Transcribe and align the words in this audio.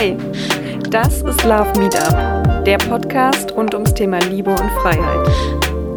Hey, 0.00 0.16
das 0.90 1.22
ist 1.22 1.42
Love 1.42 1.76
Meetup, 1.76 2.64
der 2.64 2.78
Podcast 2.78 3.52
rund 3.56 3.74
ums 3.74 3.92
Thema 3.94 4.20
Liebe 4.20 4.50
und 4.50 4.70
Freiheit. 4.80 5.28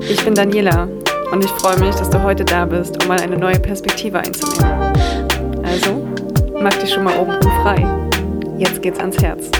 Ich 0.01 0.25
bin 0.25 0.33
Daniela 0.33 0.87
und 1.31 1.45
ich 1.45 1.51
freue 1.51 1.79
mich, 1.79 1.93
dass 1.93 2.09
du 2.09 2.19
heute 2.23 2.43
da 2.43 2.65
bist, 2.65 2.99
um 2.99 3.07
mal 3.07 3.21
eine 3.21 3.37
neue 3.37 3.59
Perspektive 3.59 4.17
einzunehmen. 4.17 4.91
Also, 5.63 6.03
mach 6.59 6.73
dich 6.79 6.91
schon 6.91 7.03
mal 7.03 7.15
oben 7.19 7.39
frei. 7.61 7.85
Jetzt 8.57 8.81
geht's 8.81 8.97
ans 8.97 9.21
Herz. 9.21 9.51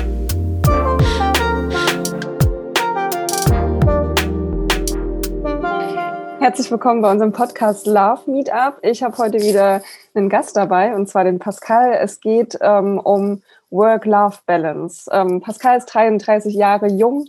Herzlich 6.40 6.72
willkommen 6.72 7.04
bei 7.04 7.12
unserem 7.12 7.32
Podcast 7.32 7.86
Love 7.86 8.22
Meetup. 8.26 8.80
Ich 8.82 9.04
habe 9.04 9.16
heute 9.20 9.40
wieder 9.40 9.84
einen 10.16 10.30
Gast 10.30 10.58
dabei, 10.58 10.96
und 10.96 11.08
zwar 11.08 11.26
den 11.26 11.38
Pascal. 11.38 11.94
Es 11.94 12.20
geht 12.20 12.58
ähm, 12.60 12.98
um 12.98 13.44
Work-Life-Balance. 13.72 15.10
Ähm, 15.12 15.42
Pascal 15.42 15.78
ist 15.78 15.88
33 15.88 16.54
Jahre 16.54 16.88
jung, 16.88 17.26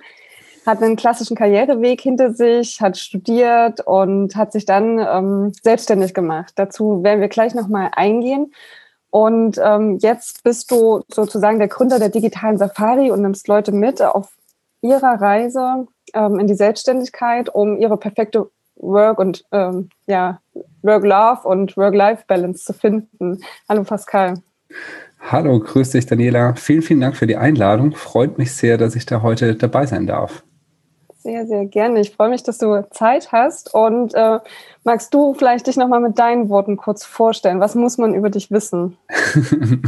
hat 0.66 0.82
einen 0.82 0.96
klassischen 0.96 1.36
Karriereweg 1.36 2.00
hinter 2.00 2.34
sich, 2.34 2.80
hat 2.80 2.98
studiert 2.98 3.80
und 3.80 4.36
hat 4.36 4.52
sich 4.52 4.64
dann 4.64 4.98
ähm, 4.98 5.52
selbstständig 5.62 6.14
gemacht. 6.14 6.52
Dazu 6.56 7.02
werden 7.02 7.20
wir 7.20 7.28
gleich 7.28 7.54
nochmal 7.54 7.90
eingehen. 7.94 8.52
Und 9.10 9.60
ähm, 9.62 9.98
jetzt 10.00 10.42
bist 10.42 10.70
du 10.70 11.02
sozusagen 11.08 11.58
der 11.58 11.68
Gründer 11.68 11.98
der 11.98 12.08
digitalen 12.08 12.58
Safari 12.58 13.10
und 13.10 13.22
nimmst 13.22 13.46
Leute 13.46 13.72
mit 13.72 14.00
auf 14.00 14.32
ihrer 14.80 15.20
Reise 15.20 15.86
ähm, 16.14 16.38
in 16.38 16.46
die 16.46 16.54
Selbstständigkeit, 16.54 17.54
um 17.54 17.76
ihre 17.76 17.96
perfekte 17.96 18.50
Work 18.76 19.18
und 19.18 19.44
ähm, 19.52 19.90
ja, 20.06 20.40
Work-Love 20.82 21.46
und 21.46 21.76
Work-Life-Balance 21.76 22.64
zu 22.64 22.72
finden. 22.72 23.42
Hallo 23.68 23.84
Pascal. 23.84 24.38
Hallo, 25.24 25.60
grüß 25.60 25.90
dich 25.90 26.06
Daniela. 26.06 26.54
Vielen, 26.56 26.82
vielen 26.82 27.00
Dank 27.00 27.16
für 27.16 27.26
die 27.26 27.36
Einladung. 27.36 27.94
Freut 27.94 28.38
mich 28.38 28.52
sehr, 28.52 28.76
dass 28.76 28.96
ich 28.96 29.06
da 29.06 29.22
heute 29.22 29.54
dabei 29.54 29.86
sein 29.86 30.06
darf. 30.06 30.42
Sehr, 31.16 31.46
sehr 31.46 31.64
gerne. 31.66 32.00
Ich 32.00 32.10
freue 32.10 32.28
mich, 32.28 32.42
dass 32.42 32.58
du 32.58 32.84
Zeit 32.90 33.30
hast. 33.30 33.72
Und 33.72 34.12
äh, 34.14 34.40
magst 34.82 35.14
du 35.14 35.34
vielleicht 35.34 35.68
dich 35.68 35.76
nochmal 35.76 36.00
mit 36.00 36.18
deinen 36.18 36.48
Worten 36.48 36.76
kurz 36.76 37.04
vorstellen? 37.04 37.60
Was 37.60 37.76
muss 37.76 37.96
man 37.96 38.12
über 38.14 38.28
dich 38.28 38.50
wissen? 38.50 38.98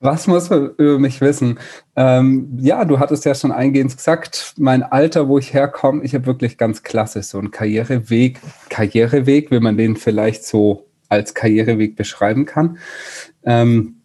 Was 0.00 0.26
muss 0.26 0.48
man 0.48 0.70
über 0.78 0.98
mich 0.98 1.20
wissen? 1.20 1.58
Ähm, 1.94 2.58
ja, 2.58 2.86
du 2.86 2.98
hattest 2.98 3.26
ja 3.26 3.34
schon 3.34 3.52
eingehend 3.52 3.94
gesagt, 3.96 4.54
mein 4.56 4.82
Alter, 4.82 5.28
wo 5.28 5.38
ich 5.38 5.52
herkomme, 5.52 6.02
ich 6.02 6.14
habe 6.14 6.26
wirklich 6.26 6.56
ganz 6.56 6.82
klassisch 6.82 7.26
so 7.26 7.38
einen 7.38 7.50
Karriereweg. 7.50 8.40
Karriereweg, 8.70 9.50
wie 9.50 9.60
man 9.60 9.76
den 9.76 9.96
vielleicht 9.96 10.44
so 10.44 10.86
als 11.10 11.34
Karriereweg 11.34 11.94
beschreiben 11.94 12.46
kann. 12.46 12.78
Ähm, 13.44 14.01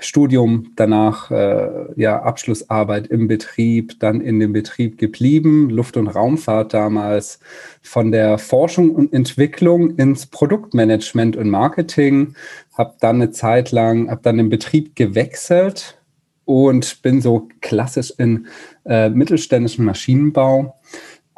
Studium, 0.00 0.72
danach 0.76 1.30
äh, 1.30 1.68
ja 1.96 2.22
Abschlussarbeit 2.22 3.06
im 3.08 3.28
Betrieb, 3.28 3.98
dann 4.00 4.20
in 4.20 4.40
dem 4.40 4.52
Betrieb 4.52 4.98
geblieben, 4.98 5.70
Luft- 5.70 5.96
und 5.96 6.08
Raumfahrt 6.08 6.74
damals 6.74 7.40
von 7.82 8.12
der 8.12 8.38
Forschung 8.38 8.90
und 8.90 9.12
Entwicklung 9.12 9.96
ins 9.96 10.26
Produktmanagement 10.26 11.36
und 11.36 11.50
Marketing, 11.50 12.34
habe 12.76 12.94
dann 13.00 13.16
eine 13.16 13.30
Zeit 13.30 13.72
lang, 13.72 14.10
habe 14.10 14.20
dann 14.22 14.38
den 14.38 14.50
Betrieb 14.50 14.94
gewechselt 14.96 15.98
und 16.44 17.02
bin 17.02 17.20
so 17.20 17.48
klassisch 17.60 18.12
in 18.16 18.46
äh, 18.84 19.10
mittelständischen 19.10 19.84
Maschinenbau 19.84 20.74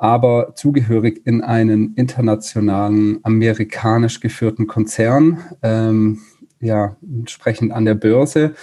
aber 0.01 0.55
zugehörig 0.55 1.21
in 1.27 1.43
einen 1.43 1.95
internationalen, 1.95 3.19
amerikanisch 3.23 4.21
geführten 4.21 4.67
Konzern. 4.67 5.45
Ähm, 5.63 6.21
ja, 6.61 6.97
entsprechend 7.03 7.73
an 7.73 7.85
der 7.85 7.95
Börse. 7.95 8.55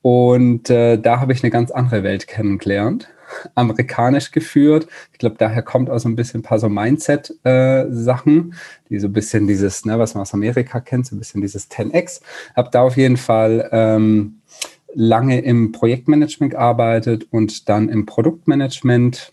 Und 0.00 0.68
äh, 0.68 0.98
da 0.98 1.20
habe 1.20 1.32
ich 1.32 1.42
eine 1.42 1.50
ganz 1.50 1.70
andere 1.70 2.02
Welt 2.02 2.26
kennengelernt, 2.26 3.08
amerikanisch 3.54 4.32
geführt. 4.32 4.88
Ich 5.12 5.18
glaube, 5.18 5.36
daher 5.38 5.62
kommt 5.62 5.88
auch 5.88 5.98
so 5.98 6.08
ein 6.08 6.16
bisschen 6.16 6.40
ein 6.40 6.42
paar 6.42 6.58
so 6.58 6.68
Mindset-Sachen, 6.68 8.52
äh, 8.52 8.54
die 8.90 8.98
so 8.98 9.06
ein 9.06 9.12
bisschen 9.12 9.46
dieses, 9.46 9.84
ne, 9.84 9.98
was 9.98 10.14
man 10.14 10.22
aus 10.22 10.34
Amerika 10.34 10.80
kennt, 10.80 11.06
so 11.06 11.14
ein 11.14 11.20
bisschen 11.20 11.40
dieses 11.40 11.70
10x. 11.70 12.20
Habe 12.56 12.70
da 12.72 12.82
auf 12.82 12.96
jeden 12.96 13.16
Fall 13.16 13.68
ähm, 13.70 14.40
lange 14.94 15.40
im 15.40 15.72
Projektmanagement 15.72 16.52
gearbeitet 16.52 17.28
und 17.30 17.68
dann 17.68 17.88
im 17.88 18.04
Produktmanagement 18.04 19.32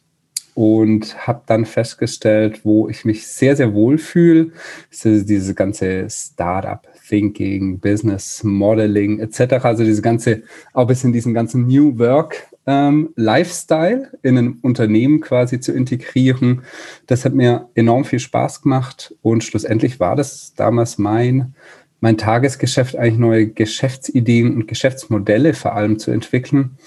und 0.54 1.26
habe 1.26 1.42
dann 1.46 1.66
festgestellt, 1.66 2.62
wo 2.64 2.90
ich 2.90 3.06
mich 3.06 3.28
sehr, 3.28 3.56
sehr 3.56 3.74
wohl 3.74 3.98
fühle, 3.98 4.52
ist 4.92 5.06
diese 5.06 5.56
ganze 5.56 6.08
Startup 6.10 6.86
Thinking, 7.10 7.80
Business 7.80 8.44
Modeling 8.44 9.20
etc. 9.20 9.66
Also 9.66 9.84
diese 9.84 10.02
ganze, 10.02 10.44
auch 10.74 10.88
bis 10.88 11.04
in 11.04 11.12
diesen 11.12 11.34
ganzen 11.34 11.68
New 11.68 11.98
Work 11.98 12.48
ähm, 12.68 13.10
Lifestyle 13.16 14.12
in 14.22 14.38
ein 14.38 14.60
Unternehmen 14.62 15.20
quasi 15.20 15.60
zu 15.60 15.74
integrieren. 15.74 16.62
Das 17.08 17.26
hat 17.26 17.34
mir 17.34 17.68
enorm 17.74 18.06
viel 18.06 18.20
Spaß 18.20 18.62
gemacht 18.62 19.16
und 19.22 19.44
schlussendlich 19.44 20.00
war 20.00 20.16
das 20.16 20.54
damals 20.56 20.98
mein 20.98 21.56
mein 22.02 22.18
Tagesgeschäft 22.18 22.96
eigentlich 22.96 23.20
neue 23.20 23.48
Geschäftsideen 23.48 24.56
und 24.56 24.68
Geschäftsmodelle 24.68 25.54
vor 25.54 25.76
allem 25.76 26.00
zu 26.00 26.12
entwickeln. 26.12 26.78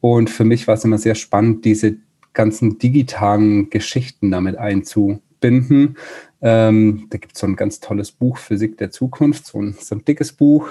Und 0.00 0.28
für 0.28 0.44
mich 0.44 0.66
war 0.66 0.74
es 0.74 0.84
immer 0.84 0.98
sehr 0.98 1.14
spannend, 1.14 1.64
diese 1.64 1.96
ganzen 2.32 2.78
digitalen 2.78 3.70
Geschichten 3.70 4.30
damit 4.30 4.56
einzubinden. 4.56 5.96
Ähm, 6.42 7.06
da 7.10 7.18
gibt 7.18 7.34
es 7.34 7.40
so 7.40 7.46
ein 7.46 7.56
ganz 7.56 7.80
tolles 7.80 8.12
Buch, 8.12 8.36
Physik 8.36 8.76
der 8.78 8.90
Zukunft, 8.90 9.46
so 9.46 9.60
ein, 9.60 9.74
so 9.80 9.94
ein 9.94 10.04
dickes 10.04 10.32
Buch. 10.32 10.68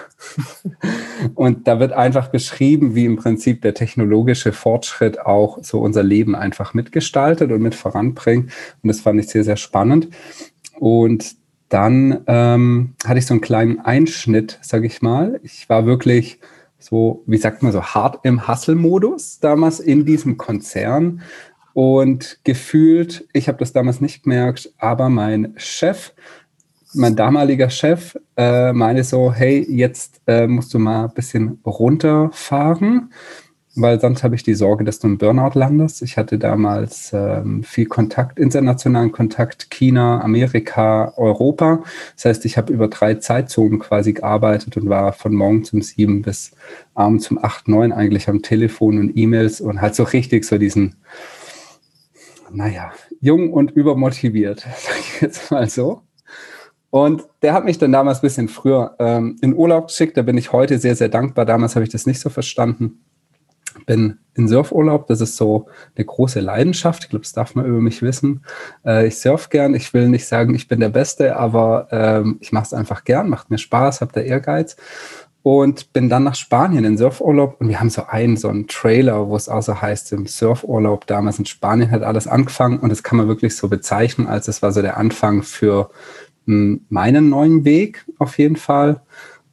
und 1.35 1.67
da 1.67 1.79
wird 1.79 1.91
einfach 1.91 2.27
beschrieben, 2.27 2.93
wie 2.93 3.05
im 3.05 3.15
Prinzip 3.15 3.61
der 3.61 3.73
technologische 3.73 4.53
Fortschritt 4.53 5.19
auch 5.19 5.57
so 5.63 5.79
unser 5.79 6.03
Leben 6.03 6.35
einfach 6.35 6.73
mitgestaltet 6.73 7.51
und 7.51 7.61
mit 7.61 7.73
voranbringt. 7.73 8.51
Und 8.83 8.87
das 8.87 9.01
fand 9.01 9.19
ich 9.19 9.29
sehr, 9.29 9.43
sehr 9.43 9.57
spannend. 9.57 10.09
Und 10.79 11.35
dann 11.69 12.21
ähm, 12.27 12.93
hatte 13.05 13.19
ich 13.19 13.25
so 13.25 13.33
einen 13.33 13.41
kleinen 13.41 13.79
Einschnitt, 13.79 14.59
sage 14.61 14.85
ich 14.85 15.01
mal. 15.01 15.39
Ich 15.43 15.67
war 15.67 15.85
wirklich 15.85 16.39
so, 16.77 17.23
wie 17.25 17.37
sagt 17.37 17.63
man 17.63 17.71
so, 17.71 17.81
hart 17.81 18.19
im 18.23 18.47
Hustle-Modus 18.47 19.39
damals 19.39 19.79
in 19.79 20.05
diesem 20.05 20.37
Konzern 20.37 21.21
und 21.75 22.39
gefühlt, 22.45 23.27
ich 23.33 23.49
habe 23.49 23.57
das 23.57 23.73
damals 23.73 23.99
nicht 23.99 24.23
gemerkt, 24.23 24.71
aber 24.77 25.09
mein 25.09 25.53
Chef, 25.57 26.13
mein 26.93 27.17
damaliger 27.17 27.69
Chef, 27.69 28.17
äh, 28.37 28.71
meinte 28.71 29.03
so, 29.03 29.33
hey, 29.33 29.67
jetzt 29.69 30.21
äh, 30.25 30.47
musst 30.47 30.73
du 30.73 30.79
mal 30.79 31.03
ein 31.03 31.13
bisschen 31.13 31.59
runterfahren, 31.65 33.11
weil 33.75 33.99
sonst 33.99 34.23
habe 34.23 34.35
ich 34.35 34.43
die 34.43 34.53
Sorge, 34.53 34.85
dass 34.85 34.99
du 34.99 35.07
im 35.07 35.17
Burnout 35.17 35.59
landest. 35.59 36.01
Ich 36.01 36.15
hatte 36.15 36.37
damals 36.39 37.11
ähm, 37.11 37.61
viel 37.63 37.87
Kontakt, 37.87 38.39
internationalen 38.39 39.11
Kontakt, 39.11 39.69
China, 39.69 40.21
Amerika, 40.21 41.11
Europa. 41.17 41.83
Das 42.15 42.23
heißt, 42.23 42.45
ich 42.45 42.55
habe 42.55 42.71
über 42.71 42.87
drei 42.87 43.15
Zeitzonen 43.15 43.79
quasi 43.79 44.13
gearbeitet 44.13 44.77
und 44.77 44.87
war 44.87 45.11
von 45.11 45.35
morgen 45.35 45.65
zum 45.65 45.81
sieben 45.81 46.21
bis 46.21 46.51
abends 46.93 47.29
um 47.29 47.37
acht, 47.37 47.67
neun 47.67 47.91
eigentlich 47.91 48.29
am 48.29 48.41
Telefon 48.41 48.97
und 48.97 49.17
E-Mails 49.17 49.59
und 49.59 49.81
halt 49.81 49.95
so 49.95 50.03
richtig 50.03 50.45
so 50.45 50.57
diesen 50.57 50.95
naja, 52.55 52.91
jung 53.19 53.51
und 53.53 53.71
übermotiviert, 53.71 54.59
sage 54.77 54.99
ich 54.99 55.21
jetzt 55.21 55.51
mal 55.51 55.69
so. 55.69 56.01
Und 56.89 57.27
der 57.41 57.53
hat 57.53 57.65
mich 57.65 57.77
dann 57.77 57.91
damals 57.91 58.19
ein 58.19 58.21
bisschen 58.21 58.47
früher 58.47 58.95
ähm, 58.99 59.37
in 59.41 59.53
Urlaub 59.53 59.87
geschickt. 59.87 60.15
Da 60.15 60.21
bin 60.21 60.37
ich 60.37 60.53
heute 60.53 60.79
sehr, 60.79 60.95
sehr 60.95 61.09
dankbar. 61.09 61.45
Damals 61.45 61.75
habe 61.75 61.83
ich 61.83 61.91
das 61.91 62.05
nicht 62.05 62.21
so 62.21 62.29
verstanden. 62.29 63.01
Bin 63.85 64.19
in 64.35 64.47
Surfurlaub. 64.47 65.05
Das 65.07 65.19
ist 65.19 65.35
so 65.35 65.67
eine 65.97 66.05
große 66.05 66.39
Leidenschaft. 66.39 67.03
Ich 67.03 67.09
glaube, 67.09 67.23
das 67.23 67.33
darf 67.33 67.53
man 67.53 67.65
über 67.65 67.81
mich 67.81 68.01
wissen. 68.01 68.45
Äh, 68.85 69.07
ich 69.07 69.17
surf 69.17 69.49
gern. 69.49 69.75
Ich 69.75 69.93
will 69.93 70.07
nicht 70.07 70.25
sagen, 70.25 70.55
ich 70.55 70.69
bin 70.69 70.79
der 70.79 70.87
Beste, 70.87 71.35
aber 71.35 71.89
ähm, 71.91 72.37
ich 72.39 72.53
mache 72.53 72.67
es 72.67 72.73
einfach 72.73 73.03
gern. 73.03 73.27
Macht 73.27 73.49
mir 73.49 73.57
Spaß, 73.57 73.99
habe 73.99 74.13
da 74.13 74.21
Ehrgeiz 74.21 74.77
und 75.45 75.93
bin 75.93 76.09
dann 76.09 76.23
nach 76.23 76.33
Spanien 76.33 76.85
in 76.85 76.97
Surfurlaub 76.97 77.57
und 77.59 77.69
wir 77.69 77.79
haben 77.79 77.91
so 77.91 78.07
einen, 78.07 78.35
so 78.35 78.49
einen 78.49 78.65
Trailer, 78.65 79.29
wo 79.29 79.35
es 79.35 79.47
auch 79.47 79.61
so 79.61 79.79
heißt, 79.79 80.11
im 80.13 80.25
Surfurlaub 80.25 81.05
damals 81.05 81.37
in 81.37 81.45
Spanien 81.45 81.91
hat 81.91 82.01
alles 82.01 82.27
angefangen 82.27 82.79
und 82.79 82.89
das 82.89 83.03
kann 83.03 83.19
man 83.19 83.27
wirklich 83.27 83.55
so 83.55 83.67
bezeichnen, 83.67 84.25
als 84.25 84.47
es 84.47 84.63
war 84.63 84.71
so 84.71 84.81
der 84.81 84.97
Anfang 84.97 85.43
für 85.43 85.91
hm, 86.47 86.81
meinen 86.89 87.29
neuen 87.29 87.63
Weg 87.63 88.05
auf 88.17 88.39
jeden 88.39 88.55
Fall. 88.55 89.01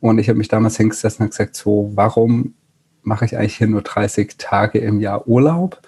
Und 0.00 0.18
ich 0.18 0.30
habe 0.30 0.38
mich 0.38 0.48
damals 0.48 0.78
hingesessen 0.78 1.24
und 1.24 1.30
gesagt, 1.32 1.56
so, 1.56 1.92
warum 1.94 2.54
mache 3.02 3.26
ich 3.26 3.36
eigentlich 3.36 3.58
hier 3.58 3.66
nur 3.66 3.82
30 3.82 4.36
Tage 4.38 4.78
im 4.78 4.98
Jahr 4.98 5.28
Urlaub? 5.28 5.82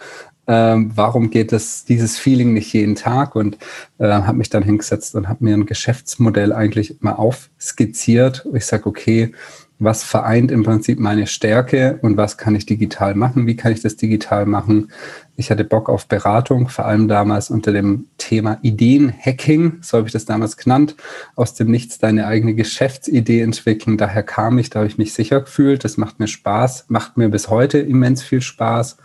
ähm, 0.47 0.93
warum 0.95 1.31
geht 1.31 1.53
das, 1.53 1.85
dieses 1.85 2.19
Feeling 2.19 2.53
nicht 2.53 2.73
jeden 2.73 2.95
Tag? 2.95 3.35
Und 3.35 3.59
äh, 3.99 4.09
habe 4.09 4.39
mich 4.39 4.51
dann 4.51 4.63
hingesetzt 4.63 5.15
und 5.15 5.29
habe 5.29 5.45
mir 5.45 5.55
ein 5.55 5.67
Geschäftsmodell 5.67 6.53
eigentlich 6.53 6.99
mal 7.01 7.15
aufskizziert. 7.15 8.47
Ich 8.53 8.67
sage, 8.67 8.87
okay, 8.87 9.33
was 9.79 10.05
vereint 10.05 10.51
im 10.51 10.63
Prinzip 10.63 11.01
meine 11.01 11.27
Stärke 11.27 11.99
und 12.03 12.17
was 12.17 12.39
kann 12.39 12.55
ich 12.55 12.65
digital 12.65 13.15
machen? 13.15 13.47
Wie 13.47 13.57
kann 13.57 13.73
ich 13.73 13.83
das 13.83 13.97
digital 13.97 14.47
machen? 14.47 14.93
Ich 15.37 15.51
hatte 15.51 15.65
Bock 15.65 15.89
auf 15.89 16.07
Beratung, 16.07 16.69
vor 16.69 16.87
allem 16.87 17.09
damals 17.09 17.51
unter 17.51 17.73
dem 17.73 18.07
Thema 18.19 18.59
Ideenhacking, 18.63 19.79
so 19.83 19.99
habe 19.99 20.07
ich 20.07 20.13
das 20.13 20.27
damals 20.27 20.57
genannt, 20.57 20.95
aus 21.35 21.55
dem 21.55 21.71
Nichts 21.71 21.99
deine 21.99 22.27
eigene 22.27 22.55
Geschäftsidee 22.55 23.41
entwickeln. 23.41 23.99
Daher 23.99 24.23
kam 24.23 24.59
ich, 24.59 24.71
da 24.71 24.81
habe 24.81 24.89
ich 24.89 24.99
mich 24.99 25.13
sicher 25.13 25.41
gefühlt. 25.41 25.83
Das 25.85 25.97
macht 25.97 26.21
mir 26.21 26.29
Spaß, 26.29 26.87
macht 26.89 27.17
mir 27.17 27.29
bis 27.29 27.51
heute 27.51 27.79
immens 27.79 28.23
viel 28.23 28.43
Spaß. 28.43 28.97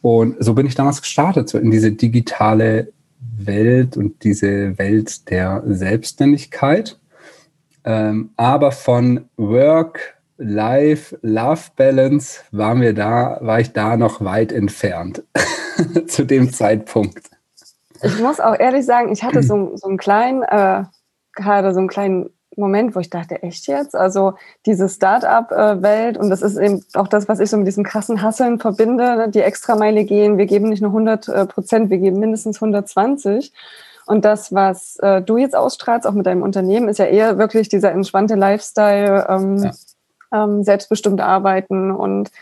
Und 0.00 0.36
so 0.42 0.54
bin 0.54 0.66
ich 0.66 0.74
damals 0.74 1.02
gestartet, 1.02 1.50
so 1.50 1.58
in 1.58 1.70
diese 1.70 1.92
digitale 1.92 2.92
Welt 3.36 3.98
und 3.98 4.24
diese 4.24 4.78
Welt 4.78 5.28
der 5.28 5.62
Selbstständigkeit. 5.66 6.98
Ähm, 7.84 8.30
aber 8.36 8.72
von 8.72 9.28
Work, 9.36 10.16
Life, 10.36 11.18
Love 11.22 11.62
Balance 11.76 12.40
waren 12.50 12.80
wir 12.80 12.94
da, 12.94 13.38
war 13.40 13.60
ich 13.60 13.72
da 13.72 13.96
noch 13.96 14.24
weit 14.24 14.52
entfernt 14.52 15.22
zu 16.06 16.24
dem 16.24 16.52
Zeitpunkt. 16.52 17.30
Ich 18.02 18.18
muss 18.18 18.40
auch 18.40 18.58
ehrlich 18.58 18.86
sagen, 18.86 19.12
ich 19.12 19.22
hatte 19.22 19.42
so, 19.42 19.76
so 19.76 19.88
einen 19.88 19.98
kleinen, 19.98 20.42
äh, 20.42 20.84
gerade 21.34 21.74
so 21.74 21.80
einen 21.80 21.88
kleinen 21.88 22.30
Moment, 22.56 22.94
wo 22.94 23.00
ich 23.00 23.10
dachte, 23.10 23.42
echt 23.42 23.66
jetzt? 23.66 23.94
Also 23.94 24.34
diese 24.66 24.88
Start-up-Welt 24.88 26.16
und 26.16 26.30
das 26.30 26.42
ist 26.42 26.56
eben 26.56 26.84
auch 26.94 27.08
das, 27.08 27.28
was 27.28 27.40
ich 27.40 27.50
so 27.50 27.56
mit 27.56 27.66
diesem 27.66 27.84
krassen 27.84 28.22
Hasseln 28.22 28.58
verbinde, 28.58 29.16
ne? 29.16 29.28
die 29.28 29.40
Extrameile 29.40 30.04
gehen. 30.04 30.38
Wir 30.38 30.46
geben 30.46 30.68
nicht 30.68 30.82
nur 30.82 30.90
100 30.90 31.28
äh, 31.28 31.46
Prozent, 31.46 31.90
wir 31.90 31.98
geben 31.98 32.18
mindestens 32.18 32.56
120. 32.56 33.52
Und 34.10 34.24
das, 34.24 34.52
was 34.52 34.96
äh, 34.96 35.22
du 35.22 35.36
jetzt 35.36 35.54
ausstrahlst, 35.54 36.04
auch 36.04 36.14
mit 36.14 36.26
deinem 36.26 36.42
Unternehmen, 36.42 36.88
ist 36.88 36.98
ja 36.98 37.04
eher 37.04 37.38
wirklich 37.38 37.68
dieser 37.68 37.92
entspannte 37.92 38.34
Lifestyle, 38.34 39.24
ähm, 39.28 39.58
ja. 39.58 39.70
ähm, 40.34 40.64
selbstbestimmt 40.64 41.20
arbeiten. 41.20 41.92
Und 41.92 42.32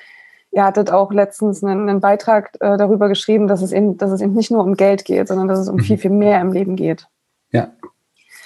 ihr 0.51 0.65
hattet 0.65 0.91
auch 0.91 1.13
letztens 1.13 1.63
einen, 1.63 1.87
einen 1.87 2.01
Beitrag 2.01 2.55
äh, 2.61 2.79
darüber 2.79 3.09
geschrieben, 3.09 3.49
dass 3.49 3.61
es, 3.61 3.73
eben, 3.73 3.99
dass 3.99 4.11
es 4.13 4.23
eben 4.23 4.33
nicht 4.33 4.51
nur 4.51 4.65
um 4.65 4.77
Geld 4.77 5.05
geht, 5.05 5.29
sondern 5.29 5.47
dass 5.47 5.59
es 5.59 5.69
um 5.69 5.77
mhm. 5.77 5.81
viel, 5.81 5.99
viel 5.99 6.11
mehr 6.11 6.41
im 6.41 6.53
Leben 6.53 6.75
geht. 6.75 7.07
Ja, 7.51 7.69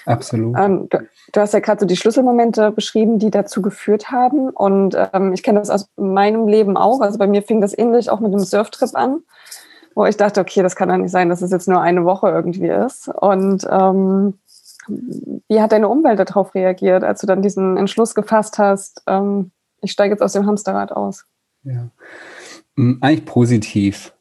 absolut. 0.04 0.58
Ähm, 0.58 0.88
du, 0.90 1.06
du, 1.32 1.40
hast 1.40 1.54
ja 1.54 1.60
gerade 1.60 1.78
so 1.78 1.86
die 1.86 1.96
Schlüsselmomente 1.96 2.72
beschrieben, 2.72 3.20
die 3.20 3.30
dazu 3.30 3.62
geführt 3.62 4.10
haben. 4.10 4.48
Und 4.50 4.96
ähm, 5.12 5.32
ich 5.32 5.44
kenne 5.44 5.60
das 5.60 5.70
aus 5.70 5.88
meinem 5.94 6.48
Leben 6.48 6.76
auch. 6.76 7.00
Also 7.00 7.18
bei 7.18 7.28
mir 7.28 7.44
fing 7.44 7.60
das 7.60 7.78
ähnlich 7.78 8.10
auch 8.10 8.18
mit 8.18 8.32
einem 8.32 8.42
Surftrip 8.42 8.96
an 8.96 9.20
wo 9.94 10.06
ich 10.06 10.16
dachte, 10.16 10.40
okay, 10.40 10.62
das 10.62 10.76
kann 10.76 10.88
doch 10.88 10.96
nicht 10.96 11.10
sein, 11.10 11.28
dass 11.28 11.42
es 11.42 11.50
jetzt 11.50 11.68
nur 11.68 11.80
eine 11.80 12.04
Woche 12.04 12.28
irgendwie 12.28 12.68
ist. 12.68 13.08
Und 13.08 13.66
ähm, 13.70 14.34
wie 15.48 15.60
hat 15.60 15.72
deine 15.72 15.88
Umwelt 15.88 16.18
darauf 16.18 16.54
reagiert, 16.54 17.04
als 17.04 17.20
du 17.20 17.26
dann 17.26 17.42
diesen 17.42 17.76
Entschluss 17.76 18.14
gefasst 18.14 18.58
hast, 18.58 19.02
ähm, 19.06 19.50
ich 19.80 19.92
steige 19.92 20.14
jetzt 20.14 20.22
aus 20.22 20.32
dem 20.32 20.46
Hamsterrad 20.46 20.92
aus? 20.92 21.26
Ja, 21.64 21.90
hm, 22.76 22.98
eigentlich 23.00 23.24
positiv. 23.24 24.14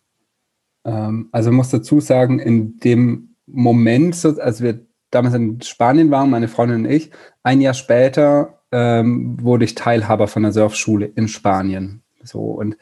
Ähm, 0.85 1.29
also 1.31 1.51
muss 1.51 1.69
dazu 1.69 1.99
sagen, 1.99 2.39
in 2.39 2.79
dem 2.79 3.35
Moment, 3.45 4.23
als 4.39 4.61
wir 4.61 4.85
damals 5.09 5.35
in 5.35 5.61
Spanien 5.61 6.11
waren, 6.11 6.29
meine 6.29 6.47
Freundin 6.47 6.85
und 6.85 6.91
ich, 6.91 7.11
ein 7.43 7.61
Jahr 7.61 7.73
später 7.73 8.61
ähm, 8.71 9.37
wurde 9.41 9.65
ich 9.65 9.75
Teilhaber 9.75 10.27
von 10.27 10.43
der 10.43 10.51
Surfschule 10.51 11.05
in 11.05 11.27
Spanien. 11.27 12.01
So 12.23 12.39
und 12.39 12.77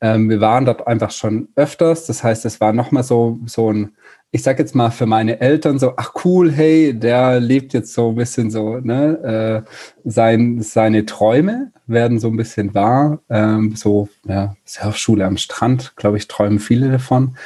ähm, 0.00 0.28
wir 0.28 0.40
waren 0.40 0.64
dort 0.64 0.86
einfach 0.86 1.10
schon 1.10 1.48
öfters. 1.56 2.06
Das 2.06 2.22
heißt, 2.22 2.44
es 2.44 2.60
war 2.60 2.72
nochmal 2.72 3.02
so, 3.02 3.38
so 3.46 3.72
ein, 3.72 3.96
ich 4.30 4.42
sag 4.42 4.58
jetzt 4.58 4.74
mal 4.74 4.90
für 4.90 5.06
meine 5.06 5.40
Eltern 5.40 5.78
so, 5.78 5.94
ach 5.96 6.12
cool, 6.24 6.52
hey, 6.52 6.98
der 6.98 7.40
lebt 7.40 7.72
jetzt 7.72 7.92
so 7.94 8.10
ein 8.10 8.16
bisschen 8.16 8.50
so, 8.50 8.78
ne, 8.78 9.64
äh, 9.64 9.70
sein, 10.04 10.60
seine 10.62 11.06
Träume 11.06 11.72
werden 11.86 12.18
so 12.18 12.28
ein 12.28 12.36
bisschen 12.36 12.74
wahr. 12.74 13.20
Ähm, 13.30 13.76
so, 13.76 14.08
ja, 14.26 14.54
Surfschule 14.64 15.24
am 15.24 15.36
Strand, 15.36 15.94
glaube 15.96 16.18
ich, 16.18 16.28
träumen 16.28 16.58
viele 16.58 16.90
davon. 16.90 17.36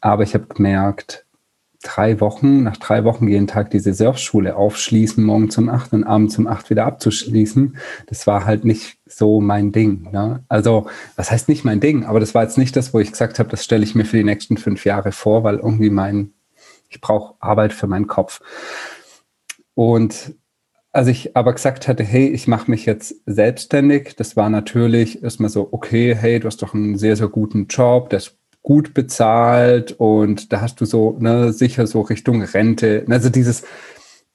Aber 0.00 0.22
ich 0.22 0.34
habe 0.34 0.46
gemerkt, 0.46 1.25
drei 1.86 2.20
Wochen, 2.20 2.64
nach 2.64 2.76
drei 2.76 3.04
Wochen 3.04 3.28
jeden 3.28 3.46
Tag 3.46 3.70
diese 3.70 3.94
Surfschule 3.94 4.56
aufschließen, 4.56 5.22
morgen 5.22 5.50
zum 5.50 5.68
acht 5.68 5.92
und 5.92 6.04
abends 6.04 6.36
um 6.38 6.46
acht 6.46 6.68
wieder 6.68 6.84
abzuschließen, 6.84 7.76
das 8.06 8.26
war 8.26 8.44
halt 8.44 8.64
nicht 8.64 8.98
so 9.06 9.40
mein 9.40 9.72
Ding. 9.72 10.10
Ne? 10.10 10.44
Also, 10.48 10.88
was 11.14 11.30
heißt 11.30 11.48
nicht 11.48 11.64
mein 11.64 11.80
Ding? 11.80 12.04
Aber 12.04 12.20
das 12.20 12.34
war 12.34 12.42
jetzt 12.42 12.58
nicht 12.58 12.76
das, 12.76 12.92
wo 12.92 13.00
ich 13.00 13.12
gesagt 13.12 13.38
habe, 13.38 13.48
das 13.48 13.64
stelle 13.64 13.84
ich 13.84 13.94
mir 13.94 14.04
für 14.04 14.16
die 14.16 14.24
nächsten 14.24 14.56
fünf 14.56 14.84
Jahre 14.84 15.12
vor, 15.12 15.44
weil 15.44 15.56
irgendwie 15.56 15.90
mein, 15.90 16.32
ich 16.88 17.00
brauche 17.00 17.34
Arbeit 17.40 17.72
für 17.72 17.86
meinen 17.86 18.08
Kopf. 18.08 18.40
Und 19.74 20.34
als 20.92 21.08
ich 21.08 21.36
aber 21.36 21.52
gesagt 21.52 21.88
hatte, 21.88 22.02
hey, 22.02 22.28
ich 22.28 22.48
mache 22.48 22.70
mich 22.70 22.86
jetzt 22.86 23.16
selbstständig, 23.26 24.16
das 24.16 24.34
war 24.34 24.48
natürlich 24.48 25.22
erstmal 25.22 25.50
so, 25.50 25.68
okay, 25.70 26.14
hey, 26.14 26.40
du 26.40 26.46
hast 26.46 26.62
doch 26.62 26.74
einen 26.74 26.96
sehr, 26.96 27.16
sehr 27.16 27.28
guten 27.28 27.66
Job, 27.66 28.12
ist 28.14 28.38
gut 28.66 28.94
bezahlt 28.94 29.92
und 29.92 30.52
da 30.52 30.60
hast 30.60 30.80
du 30.80 30.86
so 30.86 31.16
ne, 31.20 31.52
sicher 31.52 31.86
so 31.86 32.00
Richtung 32.00 32.42
Rente. 32.42 33.06
Also 33.08 33.30
dieses, 33.30 33.62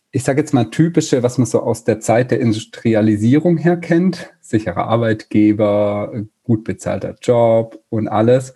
ich 0.10 0.24
sage 0.24 0.40
jetzt 0.40 0.54
mal 0.54 0.70
typische, 0.70 1.22
was 1.22 1.38
man 1.38 1.46
so 1.46 1.60
aus 1.60 1.84
der 1.84 2.00
Zeit 2.00 2.32
der 2.32 2.40
Industrialisierung 2.40 3.58
her 3.58 3.76
kennt, 3.76 4.32
sicherer 4.40 4.88
Arbeitgeber, 4.88 6.14
gut 6.44 6.64
bezahlter 6.64 7.18
Job 7.22 7.84
und 7.90 8.08
alles. 8.08 8.54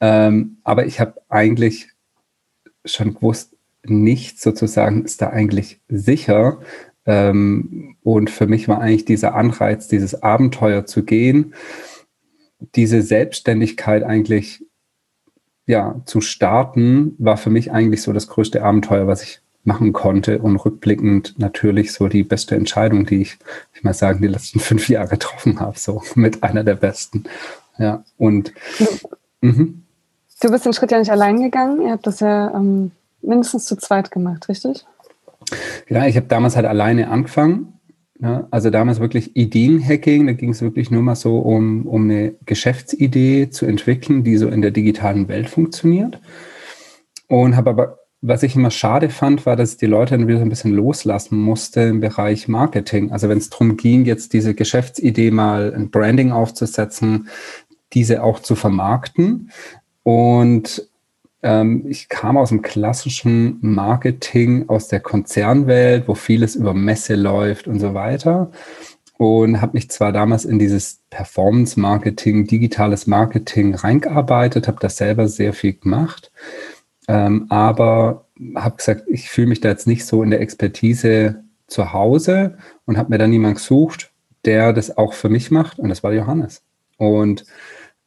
Ähm, 0.00 0.58
aber 0.62 0.86
ich 0.86 1.00
habe 1.00 1.14
eigentlich 1.28 1.88
schon 2.84 3.14
gewusst, 3.14 3.56
nichts 3.84 4.40
sozusagen 4.40 5.04
ist 5.04 5.20
da 5.20 5.30
eigentlich 5.30 5.80
sicher. 5.88 6.60
Ähm, 7.06 7.96
und 8.04 8.30
für 8.30 8.46
mich 8.46 8.68
war 8.68 8.80
eigentlich 8.80 9.04
dieser 9.04 9.34
Anreiz, 9.34 9.88
dieses 9.88 10.22
Abenteuer 10.22 10.86
zu 10.86 11.02
gehen, 11.04 11.54
diese 12.76 13.02
Selbstständigkeit 13.02 14.04
eigentlich 14.04 14.64
ja, 15.68 15.96
zu 16.06 16.22
starten, 16.22 17.14
war 17.18 17.36
für 17.36 17.50
mich 17.50 17.70
eigentlich 17.70 18.00
so 18.02 18.12
das 18.14 18.26
größte 18.26 18.64
Abenteuer, 18.64 19.06
was 19.06 19.22
ich 19.22 19.40
machen 19.64 19.92
konnte 19.92 20.38
und 20.38 20.56
rückblickend 20.56 21.34
natürlich 21.38 21.92
so 21.92 22.08
die 22.08 22.24
beste 22.24 22.56
Entscheidung, 22.56 23.04
die 23.04 23.20
ich, 23.20 23.38
ich 23.74 23.84
mal 23.84 23.92
sagen, 23.92 24.22
die 24.22 24.28
letzten 24.28 24.60
fünf 24.60 24.88
Jahre 24.88 25.08
getroffen 25.08 25.60
habe, 25.60 25.78
so 25.78 26.02
mit 26.14 26.42
einer 26.42 26.64
der 26.64 26.74
besten. 26.74 27.24
Ja, 27.76 28.02
und 28.16 28.54
mhm. 29.42 29.84
du 30.40 30.50
bist 30.50 30.64
den 30.64 30.72
Schritt 30.72 30.90
ja 30.90 30.98
nicht 30.98 31.12
allein 31.12 31.40
gegangen. 31.42 31.82
Ihr 31.82 31.92
habt 31.92 32.06
das 32.06 32.20
ja 32.20 32.52
ähm, 32.54 32.90
mindestens 33.20 33.66
zu 33.66 33.76
zweit 33.76 34.10
gemacht, 34.10 34.48
richtig? 34.48 34.86
Ja, 35.88 36.06
ich 36.06 36.16
habe 36.16 36.26
damals 36.26 36.56
halt 36.56 36.66
alleine 36.66 37.08
angefangen 37.08 37.77
ja, 38.20 38.48
also 38.50 38.70
damals 38.70 38.98
wirklich 38.98 39.36
Ideenhacking, 39.36 40.26
da 40.26 40.32
ging 40.32 40.50
es 40.50 40.60
wirklich 40.60 40.90
nur 40.90 41.02
mal 41.02 41.14
so 41.14 41.38
um, 41.38 41.86
um 41.86 42.04
eine 42.04 42.34
Geschäftsidee 42.46 43.50
zu 43.50 43.64
entwickeln, 43.64 44.24
die 44.24 44.36
so 44.36 44.48
in 44.48 44.60
der 44.60 44.72
digitalen 44.72 45.28
Welt 45.28 45.48
funktioniert. 45.48 46.20
Und 47.28 47.54
habe 47.56 47.70
aber, 47.70 47.98
was 48.20 48.42
ich 48.42 48.56
immer 48.56 48.72
schade 48.72 49.10
fand, 49.10 49.46
war, 49.46 49.54
dass 49.54 49.72
ich 49.72 49.76
die 49.78 49.86
Leute 49.86 50.16
dann 50.16 50.26
wieder 50.26 50.38
so 50.38 50.44
ein 50.44 50.48
bisschen 50.48 50.72
loslassen 50.72 51.38
musste 51.38 51.82
im 51.82 52.00
Bereich 52.00 52.48
Marketing. 52.48 53.12
Also 53.12 53.28
wenn 53.28 53.38
es 53.38 53.50
darum 53.50 53.76
ging, 53.76 54.04
jetzt 54.04 54.32
diese 54.32 54.54
Geschäftsidee 54.54 55.30
mal 55.30 55.72
ein 55.72 55.90
Branding 55.90 56.32
aufzusetzen, 56.32 57.28
diese 57.92 58.24
auch 58.24 58.40
zu 58.40 58.56
vermarkten. 58.56 59.50
Und 60.02 60.87
ich 61.40 62.08
kam 62.08 62.36
aus 62.36 62.48
dem 62.48 62.62
klassischen 62.62 63.58
Marketing, 63.60 64.68
aus 64.68 64.88
der 64.88 64.98
Konzernwelt, 64.98 66.08
wo 66.08 66.14
vieles 66.14 66.56
über 66.56 66.74
Messe 66.74 67.14
läuft 67.14 67.68
und 67.68 67.78
so 67.78 67.94
weiter. 67.94 68.50
Und 69.18 69.60
habe 69.60 69.74
mich 69.74 69.90
zwar 69.90 70.12
damals 70.12 70.44
in 70.44 70.58
dieses 70.58 71.00
Performance-Marketing, 71.10 72.46
digitales 72.46 73.06
Marketing 73.06 73.74
reingearbeitet, 73.74 74.68
habe 74.68 74.78
das 74.80 74.96
selber 74.96 75.28
sehr 75.28 75.52
viel 75.52 75.74
gemacht, 75.74 76.30
ähm, 77.08 77.46
aber 77.48 78.26
habe 78.54 78.76
gesagt, 78.76 79.04
ich 79.08 79.28
fühle 79.28 79.48
mich 79.48 79.60
da 79.60 79.68
jetzt 79.70 79.88
nicht 79.88 80.06
so 80.06 80.22
in 80.22 80.30
der 80.30 80.40
Expertise 80.40 81.42
zu 81.66 81.92
Hause 81.92 82.58
und 82.86 82.96
habe 82.96 83.10
mir 83.10 83.18
dann 83.18 83.32
jemanden 83.32 83.56
gesucht, 83.56 84.12
der 84.44 84.72
das 84.72 84.96
auch 84.96 85.14
für 85.14 85.28
mich 85.28 85.50
macht 85.50 85.78
und 85.78 85.88
das 85.88 86.02
war 86.02 86.12
Johannes. 86.12 86.62
Und 86.96 87.44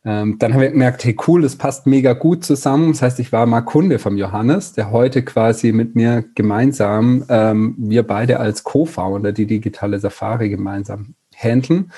ähm, 0.04 0.40
dann 0.40 0.54
habe 0.54 0.66
ich 0.66 0.72
gemerkt, 0.72 1.04
hey 1.04 1.16
cool, 1.28 1.44
das 1.44 1.56
passt 1.56 1.86
mega 1.86 2.14
gut 2.14 2.44
zusammen. 2.44 2.92
Das 2.92 3.04
heißt, 3.04 3.20
ich 3.20 3.32
war 3.32 3.46
mal 3.46 3.62
Kunde 3.62 4.00
vom 4.00 4.18
Johannes, 4.18 4.74
der 4.74 4.92
heute 4.92 5.24
quasi 5.24 5.72
mit 5.72 5.96
mir 5.96 6.24
gemeinsam, 6.34 7.24
ähm, 7.30 7.76
wir 7.78 8.04
beide 8.04 8.40
als 8.40 8.64
Co-Founder 8.64 9.32
die 9.32 9.46
digitale 9.46 10.00
Safari 10.00 10.50
gemeinsam 10.50 11.14
handeln. 11.36 11.92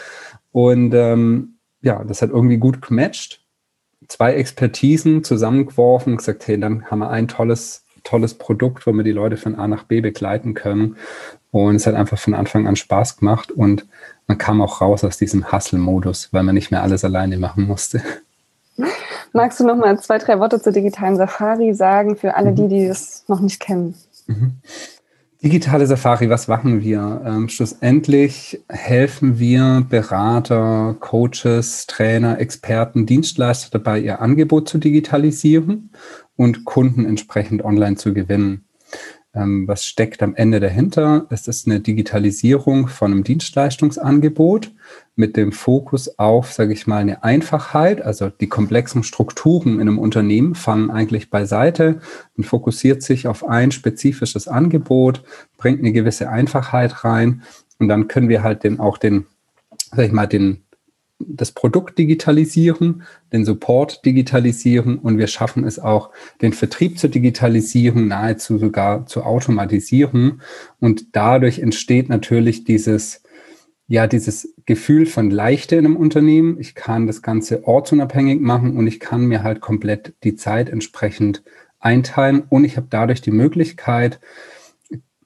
Und 0.52 0.94
ähm, 0.94 1.56
ja, 1.82 2.04
das 2.04 2.22
hat 2.22 2.32
irgendwie 2.32 2.58
gut 2.58 2.82
gematcht. 2.82 3.42
Zwei 4.10 4.34
Expertisen 4.34 5.24
zusammengeworfen, 5.24 6.18
gesagt, 6.18 6.46
hey, 6.48 6.60
dann 6.60 6.86
haben 6.86 7.00
wir 7.00 7.10
ein 7.10 7.30
tolles, 7.30 7.83
tolles 8.04 8.34
Produkt, 8.34 8.86
wo 8.86 8.94
wir 8.94 9.04
die 9.04 9.12
Leute 9.12 9.38
von 9.38 9.56
A 9.56 9.68
nach 9.68 9.84
B 9.84 10.02
begleiten 10.02 10.54
können. 10.54 10.98
Und 11.52 11.76
es 11.76 11.88
hat 11.88 11.96
einfach 11.96 12.18
von 12.18 12.34
Anfang 12.34 12.68
an 12.68 12.76
Spaß 12.76 13.18
gemacht 13.18 13.52
und 13.52 13.86
man 14.28 14.38
kam 14.38 14.62
auch 14.62 14.82
raus 14.82 15.04
aus 15.04 15.18
diesem 15.18 15.52
Hustle-Modus, 15.52 16.30
weil 16.32 16.44
man 16.44 16.56
nicht 16.56 16.72
mehr 16.72 16.82
alles 16.82 17.04
alleine 17.04 17.38
machen 17.38 17.68
musste. 17.68 18.02
Magst 19.34 19.60
du 19.60 19.66
noch 19.66 19.76
mal 19.76 20.00
zwei, 20.00 20.18
drei 20.18 20.40
Worte 20.40 20.62
zur 20.62 20.74
digitalen 20.74 21.16
Safari 21.16 21.74
sagen 21.74 22.16
für 22.16 22.36
alle 22.36 22.54
die, 22.54 22.68
die 22.68 22.86
es 22.86 23.24
noch 23.28 23.40
nicht 23.40 23.60
kennen? 23.60 23.96
Mhm. 24.28 24.54
Digitale 25.44 25.86
Safari, 25.86 26.30
was 26.30 26.48
machen 26.48 26.82
wir? 26.82 27.22
Ähm, 27.26 27.50
schlussendlich 27.50 28.64
helfen 28.70 29.40
wir 29.40 29.86
Berater, 29.90 30.96
Coaches, 31.02 31.86
Trainer, 31.86 32.40
Experten, 32.40 33.06
Dienstleister 33.06 33.70
dabei, 33.78 34.00
ihr 34.00 34.22
Angebot 34.22 34.70
zu 34.70 34.78
digitalisieren 34.78 35.90
und 36.36 36.66
Kunden 36.66 37.06
entsprechend 37.06 37.64
online 37.64 37.96
zu 37.96 38.14
gewinnen. 38.14 38.66
Ähm, 39.36 39.68
was 39.68 39.86
steckt 39.86 40.22
am 40.22 40.36
Ende 40.36 40.60
dahinter? 40.60 41.26
Es 41.32 41.48
ist 41.48 41.66
eine 41.66 41.80
Digitalisierung 41.80 42.88
von 42.88 43.12
einem 43.12 43.24
Dienstleistungsangebot 43.24 44.72
mit 45.16 45.38
dem 45.38 45.52
Fokus 45.52 46.20
auf, 46.20 46.54
sage 46.54 46.74
ich 46.74 46.86
mal, 46.86 47.00
eine 47.00 47.24
Einfachheit. 47.24 48.02
Also 48.02 48.30
die 48.30 48.48
komplexen 48.48 49.04
Strukturen 49.04 49.76
in 49.76 49.82
einem 49.82 49.98
Unternehmen 49.98 50.54
fallen 50.54 50.92
eigentlich 50.92 51.32
beiseite 51.32 52.00
und 52.38 52.46
fokussiert 52.46 53.02
sich 53.02 53.28
auf 53.28 53.44
ein 53.48 53.72
spezifisches 53.72 54.48
Angebot, 54.48 55.24
bringt 55.58 55.80
eine 55.80 55.94
gewisse 55.94 56.30
Einfachheit 56.30 57.04
rein 57.04 57.42
und 57.80 57.88
dann 57.88 58.08
können 58.08 58.30
wir 58.30 58.44
halt 58.44 58.64
den, 58.64 58.80
auch 58.80 59.00
den, 59.00 59.26
sag 59.92 60.06
ich 60.06 60.12
mal, 60.12 60.28
den 60.28 60.63
das 61.28 61.52
Produkt 61.52 61.98
digitalisieren, 61.98 63.04
den 63.32 63.46
Support 63.46 64.06
digitalisieren 64.06 64.98
und 64.98 65.18
wir 65.18 65.28
schaffen 65.28 65.64
es 65.66 65.80
auch, 65.80 66.12
den 66.42 66.54
Vertrieb 66.54 67.00
zu 67.00 67.08
digitalisieren, 67.08 68.08
nahezu 68.08 68.58
sogar 68.58 69.06
zu 69.06 69.24
automatisieren. 69.24 70.42
Und 70.80 71.16
dadurch 71.16 71.60
entsteht 71.60 72.10
natürlich 72.10 72.64
dieses, 72.64 73.24
ja, 73.88 74.08
dieses 74.08 74.54
Gefühl 74.66 75.06
von 75.06 75.30
Leichte 75.30 75.76
in 75.76 75.86
einem 75.86 75.98
Unternehmen. 75.98 76.60
Ich 76.60 76.76
kann 76.76 77.08
das 77.08 77.22
Ganze 77.22 77.68
ortsunabhängig 77.68 78.40
machen 78.40 78.78
und 78.78 78.88
ich 78.88 79.00
kann 79.00 79.26
mir 79.26 79.44
halt 79.44 79.62
komplett 79.62 80.14
die 80.24 80.36
Zeit 80.36 80.70
entsprechend 80.70 81.44
einteilen 81.80 82.44
und 82.50 82.64
ich 82.64 82.78
habe 82.78 82.88
dadurch 82.90 83.22
die 83.22 83.32
Möglichkeit, 83.32 84.20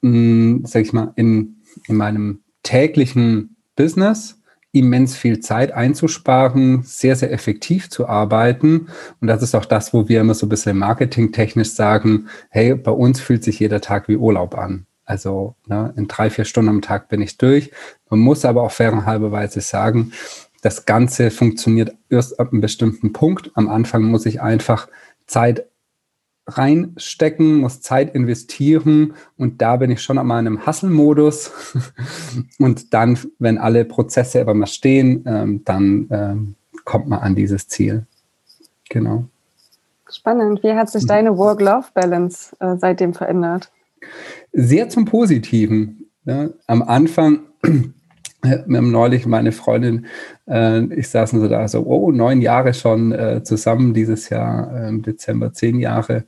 mh, 0.02 0.64
hm, 0.64 0.66
ich 0.74 0.94
mal, 0.94 1.14
in, 1.16 1.58
in 1.88 1.96
meinem 1.96 2.42
täglichen 2.64 3.56
Business 3.76 4.37
immens 4.80 5.16
viel 5.16 5.40
Zeit 5.40 5.72
einzusparen, 5.72 6.84
sehr, 6.84 7.16
sehr 7.16 7.32
effektiv 7.32 7.90
zu 7.90 8.08
arbeiten. 8.08 8.88
Und 9.22 9.28
das 9.28 9.42
ist 9.42 9.56
auch 9.56 9.66
das, 9.66 9.94
wo 9.94 10.08
wir 10.08 10.22
immer 10.22 10.34
so 10.34 10.46
ein 10.46 10.50
bisschen 10.50 10.78
marketingtechnisch 10.78 11.72
sagen, 11.72 12.28
hey, 12.50 12.76
bei 12.76 12.92
uns 12.92 13.20
fühlt 13.20 13.44
sich 13.44 13.60
jeder 13.60 13.82
Tag 13.82 14.08
wie 14.08 14.18
Urlaub 14.18 14.58
an. 14.58 14.86
Also 15.06 15.56
ne, 15.66 15.94
in 15.96 16.08
drei, 16.08 16.30
vier 16.30 16.46
Stunden 16.46 16.70
am 16.70 16.82
Tag 16.82 17.08
bin 17.08 17.22
ich 17.22 17.38
durch. 17.38 17.72
Man 18.10 18.20
muss 18.20 18.44
aber 18.44 18.64
auch 18.64 18.72
fairenhalberweise 18.72 19.62
sagen, 19.62 20.12
das 20.62 20.86
Ganze 20.86 21.32
funktioniert 21.32 21.96
erst 22.10 22.40
ab 22.40 22.52
einem 22.52 22.62
bestimmten 22.62 23.14
Punkt. 23.14 23.52
Am 23.54 23.70
Anfang 23.70 24.04
muss 24.04 24.26
ich 24.26 24.42
einfach 24.42 24.90
Zeit 25.26 25.66
reinstecken, 26.48 27.58
muss 27.58 27.82
Zeit 27.82 28.16
investieren 28.16 29.14
und 29.38 29.62
da 29.62 29.76
bin 29.78 29.92
ich 29.92 30.02
schon 30.02 30.18
an 30.18 30.28
meinem 30.28 30.66
Hustle-Modus. 30.66 31.52
und 32.60 32.94
dann, 32.94 33.18
wenn 33.40 33.58
alle 33.58 33.86
Prozesse 33.86 34.42
aber 34.42 34.54
mal 34.54 34.68
stehen, 34.68 35.24
ähm, 35.28 35.62
dann 35.66 36.08
ähm, 36.10 36.56
kommt 36.86 37.08
man 37.08 37.20
an 37.20 37.36
dieses 37.36 37.68
Ziel. 37.68 38.06
Genau. 38.90 39.26
Spannend. 40.10 40.64
Wie 40.64 40.74
hat 40.74 40.90
sich 40.90 41.04
mhm. 41.04 41.08
deine 41.08 41.38
Work-Life-Balance 41.38 42.56
äh, 42.60 42.78
seitdem 42.78 43.14
verändert? 43.14 43.72
Sehr 44.54 44.88
zum 44.90 45.06
Positiven. 45.06 46.10
Ja. 46.26 46.50
Am 46.68 46.82
Anfang 46.82 47.40
wir 48.42 48.78
haben 48.78 48.92
neulich 48.92 49.26
meine 49.26 49.52
Freundin, 49.52 50.06
äh, 50.48 50.84
ich 50.94 51.10
saßen 51.10 51.40
so 51.40 51.48
da, 51.48 51.68
so, 51.68 51.84
oh, 51.84 52.12
neun 52.12 52.42
Jahre 52.42 52.74
schon 52.74 53.12
äh, 53.12 53.44
zusammen 53.44 53.94
dieses 53.94 54.30
Jahr, 54.30 54.88
im 54.88 55.02
Dezember 55.02 55.54
zehn 55.54 55.80
Jahre. 55.80 56.26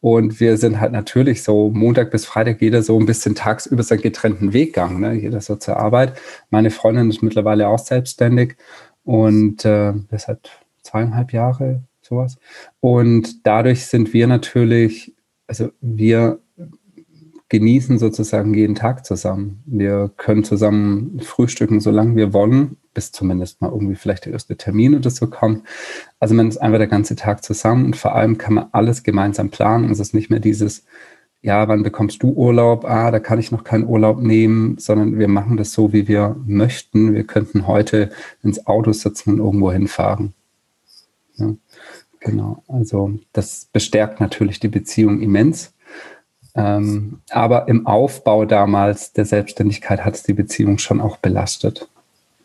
Und 0.00 0.40
wir 0.40 0.56
sind 0.56 0.80
halt 0.80 0.92
natürlich 0.92 1.42
so 1.42 1.70
Montag 1.70 2.10
bis 2.10 2.24
Freitag 2.24 2.62
jeder 2.62 2.82
so 2.82 2.98
ein 2.98 3.04
bisschen 3.04 3.34
tagsüber 3.34 3.82
seinen 3.82 4.00
getrennten 4.00 4.54
Weg 4.54 4.74
gegangen, 4.74 5.00
ne? 5.00 5.12
jeder 5.12 5.42
so 5.42 5.56
zur 5.56 5.76
Arbeit. 5.76 6.14
Meine 6.48 6.70
Freundin 6.70 7.10
ist 7.10 7.22
mittlerweile 7.22 7.68
auch 7.68 7.78
selbstständig 7.78 8.56
und 9.04 9.64
äh, 9.66 9.92
das 10.10 10.26
hat 10.26 10.50
zweieinhalb 10.82 11.32
Jahre 11.34 11.82
sowas. 12.00 12.38
Und 12.80 13.46
dadurch 13.46 13.86
sind 13.86 14.14
wir 14.14 14.26
natürlich, 14.26 15.14
also 15.46 15.70
wir 15.82 16.38
genießen 17.50 17.98
sozusagen 17.98 18.54
jeden 18.54 18.76
Tag 18.76 19.04
zusammen. 19.04 19.62
Wir 19.66 20.10
können 20.16 20.44
zusammen 20.44 21.20
frühstücken, 21.20 21.80
solange 21.80 22.16
wir 22.16 22.32
wollen, 22.32 22.76
bis 22.94 23.12
zumindest 23.12 23.60
mal 23.60 23.70
irgendwie 23.70 23.96
vielleicht 23.96 24.24
der 24.24 24.32
erste 24.32 24.56
Termin 24.56 24.94
oder 24.94 25.10
so 25.10 25.26
kommt. 25.26 25.66
Also 26.20 26.34
man 26.34 26.48
ist 26.48 26.58
einfach 26.58 26.78
der 26.78 26.86
ganze 26.86 27.16
Tag 27.16 27.44
zusammen 27.44 27.86
und 27.86 27.96
vor 27.96 28.14
allem 28.14 28.38
kann 28.38 28.54
man 28.54 28.68
alles 28.70 29.02
gemeinsam 29.02 29.50
planen. 29.50 29.90
Es 29.90 29.98
ist 29.98 30.14
nicht 30.14 30.30
mehr 30.30 30.38
dieses, 30.38 30.84
ja, 31.42 31.66
wann 31.66 31.82
bekommst 31.82 32.22
du 32.22 32.32
Urlaub? 32.32 32.84
Ah, 32.84 33.10
da 33.10 33.18
kann 33.18 33.40
ich 33.40 33.50
noch 33.50 33.64
keinen 33.64 33.86
Urlaub 33.86 34.20
nehmen, 34.20 34.78
sondern 34.78 35.18
wir 35.18 35.28
machen 35.28 35.56
das 35.56 35.72
so, 35.72 35.92
wie 35.92 36.06
wir 36.06 36.36
möchten. 36.46 37.14
Wir 37.14 37.24
könnten 37.24 37.66
heute 37.66 38.10
ins 38.44 38.64
Auto 38.68 38.92
sitzen 38.92 39.30
und 39.30 39.38
irgendwo 39.38 39.72
hinfahren. 39.72 40.34
Ja, 41.34 41.54
genau. 42.20 42.62
Also 42.68 43.18
das 43.32 43.66
bestärkt 43.72 44.20
natürlich 44.20 44.60
die 44.60 44.68
Beziehung 44.68 45.20
immens. 45.20 45.74
Ähm, 46.54 47.20
aber 47.30 47.68
im 47.68 47.86
Aufbau 47.86 48.44
damals 48.44 49.12
der 49.12 49.24
Selbstständigkeit 49.24 50.04
hat 50.04 50.14
es 50.14 50.22
die 50.22 50.32
Beziehung 50.32 50.78
schon 50.78 51.00
auch 51.00 51.16
belastet. 51.18 51.88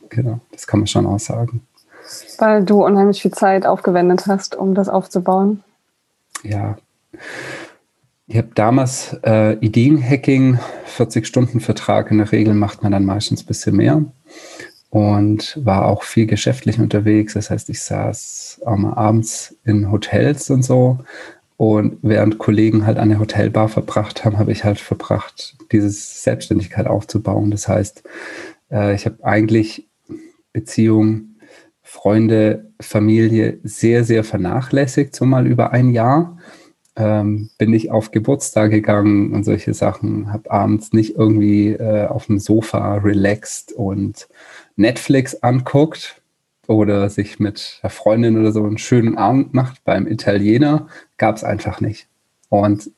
Genau, 0.09 0.39
das 0.51 0.67
kann 0.67 0.79
man 0.79 0.87
schon 0.87 1.05
auch 1.05 1.19
sagen. 1.19 1.61
Weil 2.37 2.63
du 2.63 2.85
unheimlich 2.85 3.21
viel 3.21 3.31
Zeit 3.31 3.65
aufgewendet 3.65 4.27
hast, 4.27 4.55
um 4.55 4.75
das 4.75 4.89
aufzubauen. 4.89 5.63
Ja. 6.43 6.77
Ich 8.27 8.37
habe 8.37 8.49
damals 8.55 9.17
äh, 9.23 9.53
Ideenhacking, 9.53 10.59
40-Stunden-Vertrag. 10.97 12.11
In 12.11 12.19
der 12.19 12.31
Regel 12.31 12.53
macht 12.53 12.83
man 12.83 12.91
dann 12.91 13.05
meistens 13.05 13.43
ein 13.43 13.47
bisschen 13.47 13.75
mehr 13.75 14.03
und 14.89 15.59
war 15.63 15.85
auch 15.85 16.03
viel 16.03 16.25
geschäftlich 16.25 16.79
unterwegs. 16.79 17.33
Das 17.33 17.49
heißt, 17.49 17.69
ich 17.69 17.83
saß 17.83 18.61
auch 18.65 18.77
mal 18.77 18.93
abends 18.93 19.55
in 19.63 19.91
Hotels 19.91 20.49
und 20.49 20.63
so, 20.63 20.99
und 21.57 21.99
während 22.01 22.37
Kollegen 22.37 22.85
halt 22.85 22.97
eine 22.97 23.19
Hotelbar 23.19 23.69
verbracht 23.69 24.25
haben, 24.25 24.37
habe 24.37 24.51
ich 24.51 24.63
halt 24.63 24.79
verbracht, 24.79 25.55
diese 25.71 25.89
Selbstständigkeit 25.89 26.87
aufzubauen. 26.87 27.51
Das 27.51 27.67
heißt, 27.67 28.03
äh, 28.71 28.93
ich 28.93 29.05
habe 29.05 29.23
eigentlich 29.23 29.87
Beziehung, 30.51 31.35
Freunde, 31.81 32.71
Familie 32.81 33.59
sehr, 33.63 34.03
sehr 34.03 34.23
vernachlässigt, 34.23 35.15
so 35.15 35.25
mal 35.25 35.47
über 35.47 35.71
ein 35.71 35.91
Jahr. 35.91 36.37
Ähm, 36.97 37.49
bin 37.57 37.73
ich 37.73 37.91
auf 37.91 38.11
Geburtstag 38.11 38.71
gegangen 38.71 39.33
und 39.33 39.43
solche 39.43 39.73
Sachen, 39.73 40.31
habe 40.31 40.49
abends 40.49 40.93
nicht 40.93 41.15
irgendwie 41.15 41.71
äh, 41.71 42.07
auf 42.07 42.27
dem 42.27 42.39
Sofa 42.39 42.95
relaxed 42.95 43.73
und 43.73 44.27
Netflix 44.77 45.35
anguckt, 45.43 46.21
oder 46.67 47.09
sich 47.09 47.39
mit 47.39 47.79
der 47.83 47.89
Freundin 47.89 48.37
oder 48.37 48.51
so 48.51 48.63
einen 48.63 48.77
schönen 48.77 49.17
Abend 49.17 49.53
macht 49.53 49.83
beim 49.83 50.07
Italiener, 50.07 50.87
gab 51.17 51.35
es 51.35 51.43
einfach 51.43 51.81
nicht. 51.81 52.07
Und 52.49 52.91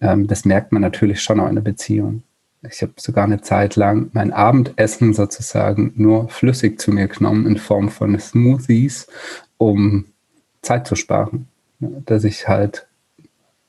ähm, 0.00 0.26
das 0.26 0.44
merkt 0.44 0.72
man 0.72 0.82
natürlich 0.82 1.22
schon 1.22 1.40
auch 1.40 1.48
in 1.48 1.54
der 1.54 1.62
Beziehung. 1.62 2.22
Ich 2.68 2.82
habe 2.82 2.92
sogar 2.96 3.24
eine 3.24 3.40
Zeit 3.40 3.76
lang 3.76 4.10
mein 4.12 4.32
Abendessen 4.32 5.14
sozusagen 5.14 5.92
nur 5.96 6.28
flüssig 6.28 6.80
zu 6.80 6.90
mir 6.90 7.06
genommen 7.06 7.46
in 7.46 7.56
Form 7.56 7.88
von 7.88 8.18
Smoothies, 8.18 9.06
um 9.58 10.06
Zeit 10.62 10.86
zu 10.86 10.96
sparen. 10.96 11.46
Dass 11.80 12.24
ich 12.24 12.48
halt 12.48 12.88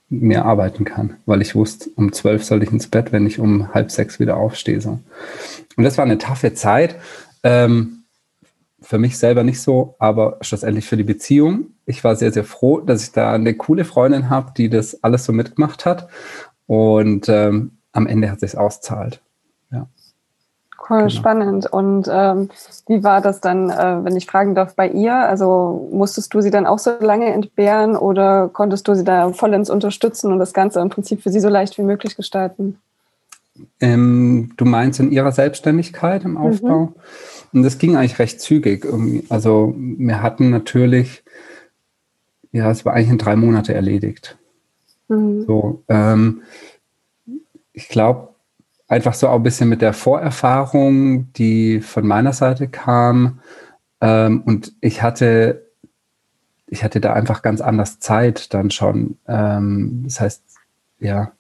mehr 0.10 0.46
arbeiten 0.46 0.86
kann, 0.86 1.18
weil 1.28 1.42
ich 1.42 1.54
wusste, 1.54 1.92
um 1.96 2.12
zwölf 2.12 2.44
soll 2.44 2.64
ich 2.64 2.72
ins 2.72 2.88
Bett, 2.88 3.12
wenn 3.12 3.28
ich 3.28 3.40
um 3.40 3.72
halb 3.74 3.92
sechs 3.92 4.20
wieder 4.20 4.38
aufstehe. 4.38 4.80
Und 4.80 5.84
das 5.84 5.98
war 5.98 6.06
eine 6.06 6.18
taffe 6.18 6.56
Zeit. 6.56 6.96
Ähm, 7.44 7.99
für 8.90 8.98
mich 8.98 9.20
selber 9.20 9.44
nicht 9.44 9.62
so, 9.62 9.94
aber 10.00 10.38
schlussendlich 10.42 10.88
für 10.88 10.98
die 10.98 11.04
Beziehung. 11.04 11.68
Ich 11.86 12.04
war 12.04 12.16
sehr, 12.16 12.32
sehr 12.32 12.44
froh, 12.44 12.80
dass 12.80 13.04
ich 13.04 13.12
da 13.12 13.34
eine 13.34 13.54
coole 13.54 13.86
Freundin 13.86 14.32
habe, 14.32 14.52
die 14.58 14.68
das 14.68 15.04
alles 15.04 15.26
so 15.26 15.32
mitgemacht 15.32 15.86
hat. 15.86 16.10
Und 16.66 17.30
ähm, 17.30 17.78
am 17.92 18.08
Ende 18.08 18.32
hat 18.32 18.40
sich 18.40 18.58
auszahlt. 18.58 19.22
Ja. 19.72 19.86
Cool, 20.90 20.98
genau. 20.98 21.10
spannend. 21.10 21.72
Und 21.72 22.10
ähm, 22.12 22.50
wie 22.88 23.04
war 23.04 23.22
das 23.22 23.42
dann, 23.42 23.70
äh, 23.70 24.04
wenn 24.04 24.16
ich 24.16 24.26
fragen 24.26 24.56
darf, 24.56 24.74
bei 24.74 24.90
ihr? 24.90 25.14
Also 25.14 25.88
musstest 25.94 26.34
du 26.34 26.42
sie 26.42 26.50
dann 26.50 26.66
auch 26.66 26.80
so 26.80 26.94
lange 27.00 27.32
entbehren 27.32 27.96
oder 27.96 28.50
konntest 28.52 28.88
du 28.88 28.96
sie 28.96 29.04
da 29.04 29.32
vollends 29.34 29.70
unterstützen 29.70 30.32
und 30.32 30.40
das 30.40 30.52
Ganze 30.52 30.80
im 30.80 30.90
Prinzip 30.90 31.22
für 31.22 31.30
sie 31.30 31.42
so 31.42 31.50
leicht 31.50 31.78
wie 31.78 31.84
möglich 31.84 32.16
gestalten? 32.16 32.80
Ähm, 33.82 34.54
du 34.58 34.66
meinst 34.66 35.00
in 35.00 35.12
ihrer 35.12 35.32
Selbstständigkeit 35.32 36.26
im 36.26 36.38
Aufbau? 36.38 36.86
Mhm. 36.86 36.96
Und 37.54 37.64
das 37.64 37.78
ging 37.78 37.96
eigentlich 37.96 38.20
recht 38.20 38.42
zügig. 38.42 38.86
Irgendwie. 38.86 39.26
Also 39.30 39.76
wir 39.78 40.22
hatten 40.22 40.50
natürlich, 40.50 41.24
ja, 42.52 42.70
es 42.70 42.86
war 42.86 42.94
eigentlich 42.94 43.10
in 43.10 43.18
drei 43.18 43.36
Monate 43.36 43.74
erledigt. 43.74 44.38
Mhm. 45.08 45.46
So, 45.46 45.84
ähm, 45.88 46.42
ich 47.74 47.88
glaube, 47.90 48.30
einfach 48.88 49.14
so 49.14 49.28
auch 49.28 49.36
ein 49.36 49.44
bisschen 49.44 49.70
mit 49.70 49.82
der 49.82 49.94
Vorerfahrung, 49.94 51.32
die 51.34 51.82
von 51.82 52.06
meiner 52.06 52.34
Seite 52.34 52.68
kam. 52.68 53.40
Ähm, 54.02 54.42
und 54.42 54.74
ich 54.82 55.02
hatte 55.02 55.70
ich 56.70 56.84
hatte 56.84 57.02
da 57.02 57.14
einfach 57.14 57.42
ganz 57.42 57.62
anders 57.62 58.00
Zeit 58.00 58.54
dann 58.54 58.72
schon. 58.72 59.18
Ähm, 59.28 60.04
das 60.06 60.22
heißt, 60.22 60.44
ja, 61.00 61.32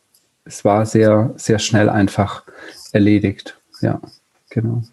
es 0.45 0.65
war 0.65 0.85
sehr, 0.85 1.33
sehr 1.35 1.59
schnell 1.59 1.89
einfach 1.89 2.43
erledigt. 2.91 3.59
Ja, 3.81 4.01
genau. 4.49 4.83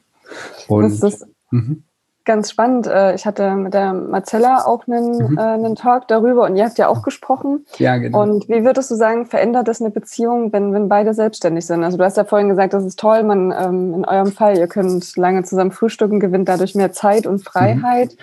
Und, 0.68 1.00
das 1.00 1.14
ist 1.14 1.26
mhm. 1.50 1.84
ganz 2.24 2.50
spannend. 2.50 2.86
Äh, 2.86 3.14
ich 3.14 3.26
hatte 3.26 3.54
mit 3.54 3.74
der 3.74 3.92
Marcella 3.92 4.64
auch 4.64 4.86
einen, 4.86 5.30
mhm. 5.30 5.38
äh, 5.38 5.42
einen 5.42 5.76
Talk 5.76 6.08
darüber 6.08 6.44
und 6.44 6.56
ihr 6.56 6.64
habt 6.64 6.78
ja 6.78 6.88
auch 6.88 7.02
gesprochen. 7.02 7.66
Ja, 7.78 7.96
genau. 7.96 8.22
Und 8.22 8.48
wie 8.48 8.64
würdest 8.64 8.90
du 8.90 8.94
sagen, 8.94 9.26
verändert 9.26 9.68
das 9.68 9.80
eine 9.80 9.90
Beziehung, 9.90 10.52
wenn, 10.52 10.72
wenn 10.72 10.88
beide 10.88 11.14
selbstständig 11.14 11.66
sind? 11.66 11.84
Also 11.84 11.96
du 11.98 12.04
hast 12.04 12.16
ja 12.16 12.24
vorhin 12.24 12.48
gesagt, 12.48 12.74
das 12.74 12.84
ist 12.84 12.98
toll, 12.98 13.22
man 13.22 13.52
ähm, 13.52 13.94
in 13.94 14.04
eurem 14.04 14.32
Fall, 14.32 14.58
ihr 14.58 14.68
könnt 14.68 15.16
lange 15.16 15.44
zusammen 15.44 15.72
frühstücken, 15.72 16.20
gewinnt 16.20 16.48
dadurch 16.48 16.74
mehr 16.74 16.92
Zeit 16.92 17.26
und 17.26 17.44
Freiheit. 17.44 18.16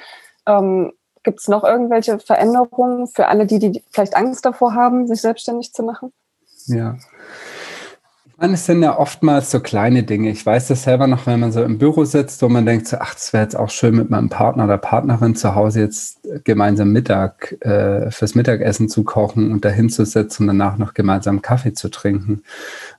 Mhm. 0.48 0.54
Ähm, 0.54 0.94
Gibt 1.24 1.40
es 1.40 1.48
noch 1.48 1.64
irgendwelche 1.64 2.20
Veränderungen 2.20 3.08
für 3.08 3.30
alle, 3.30 3.46
die, 3.46 3.60
die 3.60 3.84
vielleicht 3.92 4.18
Angst 4.18 4.46
davor 4.46 4.76
haben, 4.76 5.08
sich 5.08 5.22
selbstständig 5.22 5.72
zu 5.74 5.82
machen? 5.82 6.12
Ja. 6.68 6.98
Es 8.46 8.66
sind 8.66 8.84
ja 8.84 9.00
oftmals 9.00 9.52
so 9.52 9.62
kleine 9.62 10.04
Dinge. 10.04 10.30
Ich 10.30 10.46
weiß 10.46 10.68
das 10.68 10.84
selber 10.84 11.08
noch, 11.08 11.28
wenn 11.28 11.40
man 11.40 11.54
so 11.54 11.64
im 11.64 11.78
Büro 11.78 12.04
sitzt 12.04 12.44
und 12.44 12.52
man 12.52 12.66
denkt 12.66 12.90
so, 12.90 12.98
ach, 13.00 13.16
es 13.16 13.32
wäre 13.32 13.44
jetzt 13.44 13.56
auch 13.56 13.70
schön 13.70 13.96
mit 13.96 14.10
meinem 14.10 14.28
Partner 14.28 14.66
oder 14.66 14.78
Partnerin 14.78 15.34
zu 15.34 15.56
Hause 15.56 15.80
jetzt 15.80 16.20
gemeinsam 16.44 16.92
Mittag 16.92 17.56
äh, 17.62 18.12
fürs 18.12 18.36
Mittagessen 18.36 18.90
zu 18.90 19.06
kochen 19.06 19.50
und 19.50 19.64
dahin 19.64 19.90
zu 19.90 20.06
sitzen 20.06 20.44
und 20.44 20.48
danach 20.60 20.78
noch 20.78 20.94
gemeinsam 20.94 21.42
Kaffee 21.42 21.72
zu 21.72 21.88
trinken. 21.88 22.44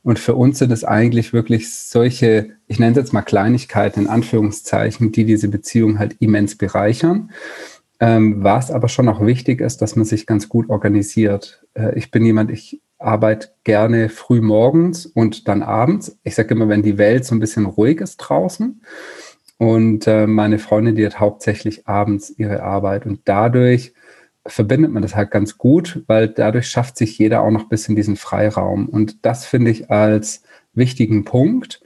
Und 0.03 0.19
für 0.19 0.35
uns 0.35 0.61
sind 0.61 0.73
es 0.73 0.83
eigentlich 0.83 1.35
wirklich 1.35 1.75
solche, 1.75 2.53
ich 2.67 2.79
nenne 2.79 2.93
es 2.93 2.97
jetzt 2.97 3.13
mal 3.13 3.21
Kleinigkeiten 3.21 4.01
in 4.01 4.09
Anführungszeichen, 4.09 5.13
die 5.13 5.27
diese 5.27 5.49
Beziehung 5.49 5.99
halt 5.99 6.17
immens 6.21 6.57
bereichern. 6.57 7.31
Ähm, 8.01 8.43
was 8.43 8.71
aber 8.71 8.89
schon 8.89 9.11
auch 9.11 9.21
wichtig 9.21 9.61
ist, 9.61 9.83
dass 9.83 9.95
man 9.95 10.07
sich 10.07 10.27
ganz 10.27 10.49
gut 10.49 10.71
organisiert. 10.71 11.63
Äh, 11.75 11.99
ich 11.99 12.11
bin 12.11 12.25
jemand, 12.25 12.51
ich 12.51 12.81
arbeite 13.05 13.51
gerne 13.65 14.09
früh 14.09 14.41
morgens 14.41 15.07
und 15.07 15.49
dann 15.49 15.63
abends. 15.63 16.19
Ich 16.23 16.35
sage 16.35 16.55
immer, 16.55 16.69
wenn 16.69 16.83
die 16.83 16.99
Welt 16.99 17.25
so 17.25 17.35
ein 17.35 17.41
bisschen 17.41 17.67
ruhig 17.67 18.01
ist 18.01 18.17
draußen. 18.19 18.81
Und 19.59 20.07
äh, 20.07 20.27
meine 20.27 20.59
Freundin, 20.59 20.97
die 20.97 21.07
hat 21.07 21.21
hauptsächlich 21.21 21.87
abends 21.87 22.31
ihre 22.37 22.63
Arbeit. 22.63 23.07
Und 23.07 23.21
dadurch 23.25 23.95
verbindet 24.47 24.93
man 24.93 25.03
das 25.03 25.15
halt 25.15 25.31
ganz 25.31 25.59
gut, 25.59 26.03
weil 26.07 26.29
dadurch 26.29 26.69
schafft 26.69 26.97
sich 26.97 27.19
jeder 27.19 27.43
auch 27.43 27.51
noch 27.51 27.63
ein 27.63 27.69
bisschen 27.69 27.97
diesen 27.97 28.17
Freiraum. 28.17 28.89
Und 28.89 29.25
das 29.25 29.47
finde 29.47 29.71
ich 29.71 29.91
als 29.91 30.43
wichtigen 30.75 31.25
Punkt, 31.25 31.83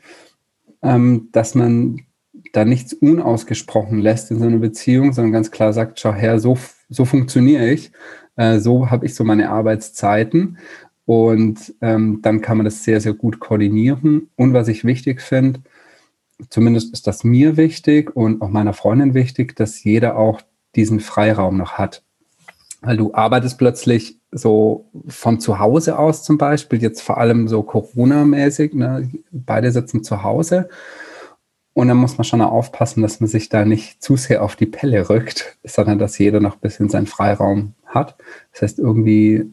ähm, 0.83 1.29
dass 1.33 1.55
man 1.55 2.01
da 2.53 2.65
nichts 2.65 2.95
unausgesprochen 2.95 3.99
lässt 3.99 4.31
in 4.31 4.39
so 4.39 4.47
einer 4.47 4.59
Beziehung, 4.59 5.13
sondern 5.13 5.33
ganz 5.33 5.51
klar 5.51 5.73
sagt, 5.73 6.01
schau 6.01 6.15
her, 6.15 6.41
so, 6.41 6.57
so 6.89 7.05
funktioniere 7.05 7.69
ich, 7.69 7.93
äh, 8.37 8.59
so 8.59 8.91
habe 8.91 9.07
ich 9.07 9.15
so 9.15 9.25
meine 9.25 9.51
Arbeitszeiten 9.51 10.59
und 11.09 11.75
ähm, 11.81 12.19
dann 12.21 12.43
kann 12.43 12.59
man 12.59 12.67
das 12.67 12.85
sehr, 12.85 13.01
sehr 13.01 13.15
gut 13.15 13.41
koordinieren. 13.41 14.29
Und 14.37 14.53
was 14.53 14.69
ich 14.69 14.85
wichtig 14.85 15.23
finde, 15.23 15.61
zumindest 16.51 16.93
ist 16.93 17.07
das 17.07 17.25
mir 17.25 17.57
wichtig 17.57 18.15
und 18.15 18.43
auch 18.43 18.51
meiner 18.51 18.75
Freundin 18.75 19.15
wichtig, 19.15 19.57
dass 19.57 19.83
jeder 19.83 20.19
auch 20.19 20.43
diesen 20.77 21.01
Freiraum 21.01 21.57
noch 21.57 21.79
hat. 21.79 22.03
Weil 22.83 22.99
du 22.99 23.15
arbeitest 23.15 23.57
plötzlich 23.57 24.19
so 24.33 24.91
von 25.07 25.41
zu 25.41 25.59
Hause 25.59 25.99
aus 25.99 26.25
zum 26.25 26.37
Beispiel, 26.37 26.83
jetzt 26.83 27.01
vor 27.01 27.17
allem 27.17 27.49
so 27.49 27.63
Corona-mäßig, 27.63 28.75
ne? 28.75 29.11
beide 29.31 29.73
sitzen 29.73 30.05
zu 30.05 30.23
Hause 30.23 30.69
und 31.73 31.89
dann 31.89 31.97
muss 31.97 32.19
man 32.19 32.27
schon 32.27 32.43
aufpassen, 32.43 33.01
dass 33.01 33.21
man 33.21 33.29
sich 33.29 33.49
da 33.49 33.65
nicht 33.65 34.03
zu 34.03 34.17
sehr 34.17 34.43
auf 34.43 34.57
die 34.57 34.67
Pelle 34.67 35.09
rückt, 35.09 35.57
sondern 35.65 35.99
dass 35.99 36.19
jeder 36.19 36.41
noch 36.41 36.57
ein 36.57 36.61
bisschen 36.61 36.91
seinen 36.91 37.07
Freiraum 37.07 37.73
hat. 37.87 38.17
Das 38.53 38.61
heißt, 38.61 38.79
irgendwie, 38.79 39.51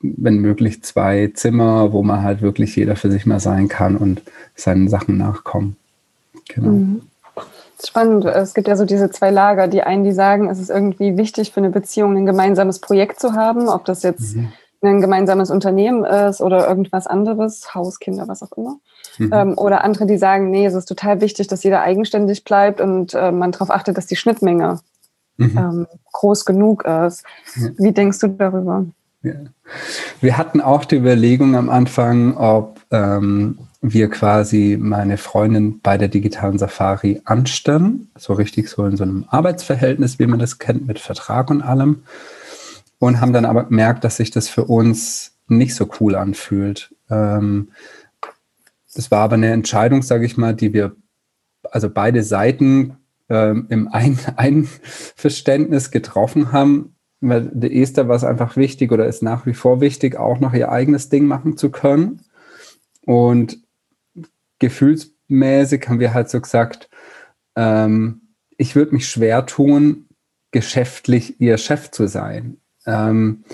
wenn 0.00 0.38
möglich, 0.38 0.82
zwei 0.82 1.30
Zimmer, 1.34 1.92
wo 1.92 2.02
man 2.02 2.22
halt 2.22 2.40
wirklich 2.40 2.76
jeder 2.76 2.96
für 2.96 3.10
sich 3.10 3.26
mal 3.26 3.40
sein 3.40 3.68
kann 3.68 3.96
und 3.96 4.22
seinen 4.54 4.88
Sachen 4.88 5.16
nachkommen. 5.16 5.76
Genau. 6.48 6.68
Mhm. 6.68 7.02
Spannend. 7.84 8.24
Es 8.24 8.54
gibt 8.54 8.66
ja 8.66 8.76
so 8.76 8.84
diese 8.84 9.10
zwei 9.10 9.30
Lager. 9.30 9.68
Die 9.68 9.82
einen, 9.82 10.02
die 10.02 10.12
sagen, 10.12 10.48
es 10.48 10.58
ist 10.58 10.70
irgendwie 10.70 11.16
wichtig 11.16 11.52
für 11.52 11.60
eine 11.60 11.70
Beziehung, 11.70 12.16
ein 12.16 12.26
gemeinsames 12.26 12.80
Projekt 12.80 13.20
zu 13.20 13.34
haben, 13.34 13.68
ob 13.68 13.84
das 13.84 14.02
jetzt 14.02 14.34
mhm. 14.34 14.48
ein 14.82 15.00
gemeinsames 15.00 15.50
Unternehmen 15.50 16.04
ist 16.04 16.40
oder 16.40 16.68
irgendwas 16.68 17.06
anderes, 17.06 17.74
Haus, 17.74 18.00
Kinder, 18.00 18.26
was 18.26 18.42
auch 18.42 18.52
immer. 18.56 18.78
Mhm. 19.18 19.30
Ähm, 19.32 19.58
oder 19.58 19.84
andere, 19.84 20.06
die 20.06 20.18
sagen, 20.18 20.50
nee, 20.50 20.66
es 20.66 20.74
ist 20.74 20.86
total 20.86 21.20
wichtig, 21.20 21.46
dass 21.46 21.62
jeder 21.62 21.80
eigenständig 21.80 22.42
bleibt 22.42 22.80
und 22.80 23.14
äh, 23.14 23.30
man 23.30 23.52
darauf 23.52 23.70
achtet, 23.70 23.96
dass 23.96 24.06
die 24.06 24.16
Schnittmenge 24.16 24.80
mhm. 25.36 25.56
ähm, 25.56 25.86
groß 26.12 26.44
genug 26.44 26.84
ist. 26.84 27.24
Wie 27.76 27.92
denkst 27.92 28.18
du 28.18 28.28
darüber? 28.28 28.86
Ja. 29.22 29.32
Wir 30.20 30.38
hatten 30.38 30.60
auch 30.60 30.84
die 30.84 30.96
Überlegung 30.96 31.56
am 31.56 31.68
Anfang, 31.68 32.36
ob 32.36 32.80
ähm, 32.90 33.58
wir 33.80 34.08
quasi 34.08 34.76
meine 34.80 35.18
Freundin 35.18 35.80
bei 35.80 35.98
der 35.98 36.08
digitalen 36.08 36.58
Safari 36.58 37.20
anstellen, 37.24 38.10
so 38.16 38.32
richtig 38.32 38.68
so 38.68 38.84
in 38.86 38.96
so 38.96 39.04
einem 39.04 39.24
Arbeitsverhältnis, 39.28 40.18
wie 40.18 40.26
man 40.26 40.38
das 40.38 40.58
kennt, 40.58 40.86
mit 40.86 40.98
Vertrag 40.98 41.50
und 41.50 41.62
allem. 41.62 42.02
Und 42.98 43.20
haben 43.20 43.32
dann 43.32 43.44
aber 43.44 43.64
gemerkt, 43.64 44.02
dass 44.02 44.16
sich 44.16 44.32
das 44.32 44.48
für 44.48 44.64
uns 44.64 45.36
nicht 45.46 45.74
so 45.74 45.88
cool 46.00 46.16
anfühlt. 46.16 46.94
Ähm, 47.08 47.68
das 48.94 49.10
war 49.10 49.20
aber 49.20 49.34
eine 49.34 49.52
Entscheidung, 49.52 50.02
sage 50.02 50.26
ich 50.26 50.36
mal, 50.36 50.54
die 50.54 50.72
wir, 50.72 50.96
also 51.70 51.88
beide 51.88 52.24
Seiten 52.24 52.96
ähm, 53.28 53.66
im 53.68 53.88
Ein 53.88 54.18
Einverständnis 54.36 55.90
getroffen 55.90 56.50
haben. 56.50 56.96
Weil 57.20 57.50
der 57.52 57.74
Esther 57.74 58.08
war 58.08 58.16
es 58.16 58.24
einfach 58.24 58.56
wichtig 58.56 58.92
oder 58.92 59.06
ist 59.06 59.22
nach 59.22 59.44
wie 59.46 59.54
vor 59.54 59.80
wichtig, 59.80 60.16
auch 60.16 60.38
noch 60.38 60.54
ihr 60.54 60.70
eigenes 60.70 61.08
Ding 61.08 61.26
machen 61.26 61.56
zu 61.56 61.70
können. 61.70 62.22
Und 63.04 63.58
gefühlsmäßig 64.58 65.88
haben 65.88 66.00
wir 66.00 66.14
halt 66.14 66.28
so 66.28 66.40
gesagt, 66.40 66.88
ähm, 67.56 68.20
ich 68.56 68.76
würde 68.76 68.92
mich 68.92 69.08
schwer 69.08 69.46
tun, 69.46 70.08
geschäftlich 70.50 71.40
ihr 71.40 71.58
Chef 71.58 71.90
zu 71.90 72.06
sein, 72.06 72.58
ähm, 72.86 73.44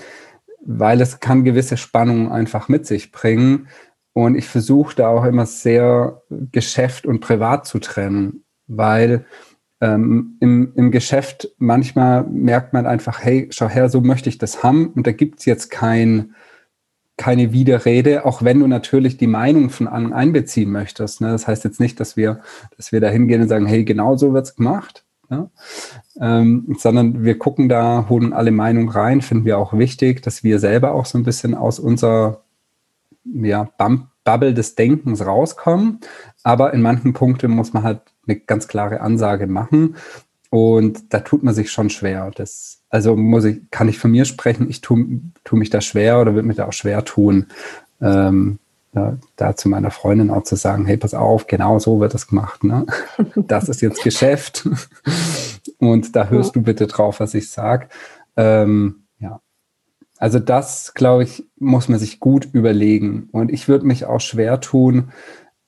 weil 0.61 1.01
es 1.01 1.19
kann 1.19 1.43
gewisse 1.43 1.77
Spannungen 1.77 2.31
einfach 2.31 2.69
mit 2.69 2.85
sich 2.85 3.11
bringen. 3.11 3.67
Und 4.13 4.35
ich 4.35 4.47
versuche 4.47 4.95
da 4.95 5.09
auch 5.09 5.25
immer 5.25 5.45
sehr 5.45 6.21
Geschäft 6.29 7.05
und 7.05 7.19
Privat 7.19 7.67
zu 7.67 7.79
trennen, 7.79 8.45
weil 8.67 9.25
ähm, 9.81 10.37
im, 10.39 10.71
im 10.75 10.91
Geschäft 10.91 11.49
manchmal 11.57 12.23
merkt 12.23 12.73
man 12.73 12.85
einfach, 12.85 13.23
hey, 13.23 13.47
schau 13.51 13.67
her, 13.67 13.89
so 13.89 14.01
möchte 14.01 14.29
ich 14.29 14.37
das 14.37 14.63
haben. 14.63 14.87
Und 14.87 15.05
da 15.05 15.11
gibt 15.11 15.39
es 15.39 15.45
jetzt 15.45 15.69
kein, 15.69 16.35
keine 17.17 17.51
Widerrede, 17.51 18.25
auch 18.25 18.43
wenn 18.43 18.59
du 18.59 18.67
natürlich 18.67 19.17
die 19.17 19.27
Meinung 19.27 19.69
von 19.69 19.87
anderen 19.87 20.13
einbeziehen 20.13 20.71
möchtest. 20.71 21.21
Ne? 21.21 21.31
Das 21.31 21.47
heißt 21.47 21.63
jetzt 21.63 21.79
nicht, 21.79 21.99
dass 21.99 22.17
wir, 22.17 22.41
dass 22.77 22.91
wir 22.91 23.01
da 23.01 23.09
hingehen 23.09 23.41
und 23.41 23.47
sagen, 23.47 23.65
hey, 23.65 23.83
genau 23.83 24.15
so 24.15 24.33
wird 24.33 24.45
es 24.45 24.55
gemacht. 24.55 25.03
Ja? 25.29 25.49
Ähm, 26.19 26.75
sondern 26.77 27.23
wir 27.23 27.37
gucken 27.37 27.67
da, 27.67 28.07
holen 28.09 28.33
alle 28.33 28.51
Meinungen 28.51 28.89
rein, 28.89 29.21
finden 29.21 29.45
wir 29.45 29.57
auch 29.57 29.77
wichtig, 29.77 30.21
dass 30.21 30.43
wir 30.43 30.59
selber 30.59 30.93
auch 30.93 31.05
so 31.05 31.17
ein 31.17 31.23
bisschen 31.23 31.53
aus 31.53 31.79
unserer 31.79 32.41
ja, 33.25 33.69
Bubble 34.23 34.53
des 34.53 34.75
Denkens 34.75 35.25
rauskommen. 35.25 35.99
Aber 36.43 36.73
in 36.73 36.81
manchen 36.81 37.13
Punkten 37.13 37.51
muss 37.51 37.73
man 37.73 37.83
halt 37.83 38.01
eine 38.27 38.39
ganz 38.39 38.67
klare 38.67 39.01
Ansage 39.01 39.47
machen. 39.47 39.95
Und 40.49 41.13
da 41.13 41.19
tut 41.19 41.43
man 41.43 41.53
sich 41.53 41.71
schon 41.71 41.89
schwer. 41.89 42.31
Das, 42.35 42.81
also 42.89 43.15
muss 43.15 43.45
ich, 43.45 43.69
kann 43.71 43.89
ich 43.89 43.99
von 43.99 44.11
mir 44.11 44.25
sprechen, 44.25 44.69
ich 44.69 44.81
tue 44.81 45.21
tu 45.43 45.55
mich 45.55 45.69
da 45.69 45.81
schwer 45.81 46.21
oder 46.21 46.33
würde 46.33 46.47
mich 46.47 46.57
da 46.57 46.67
auch 46.67 46.73
schwer 46.73 47.03
tun, 47.03 47.47
ähm, 48.01 48.59
ja, 48.93 49.17
da 49.35 49.55
zu 49.57 49.67
meiner 49.67 49.91
Freundin 49.91 50.29
auch 50.29 50.43
zu 50.43 50.55
sagen, 50.55 50.85
hey, 50.85 50.95
pass 50.95 51.13
auf, 51.13 51.47
genau 51.47 51.79
so 51.79 51.99
wird 51.99 52.13
das 52.13 52.27
gemacht. 52.27 52.63
Ne? 52.63 52.85
Das 53.35 53.67
ist 53.67 53.81
jetzt 53.81 54.03
Geschäft. 54.03 54.69
Und 55.79 56.15
da 56.15 56.29
hörst 56.29 56.55
du 56.55 56.61
bitte 56.61 56.87
drauf, 56.87 57.19
was 57.19 57.33
ich 57.33 57.49
sage. 57.49 57.89
Ähm, 58.37 59.05
also 60.17 60.39
das, 60.39 60.93
glaube 60.93 61.23
ich, 61.23 61.45
muss 61.57 61.89
man 61.89 61.99
sich 61.99 62.19
gut 62.19 62.47
überlegen. 62.53 63.27
Und 63.31 63.51
ich 63.51 63.67
würde 63.67 63.85
mich 63.85 64.05
auch 64.05 64.21
schwer 64.21 64.61
tun, 64.61 65.11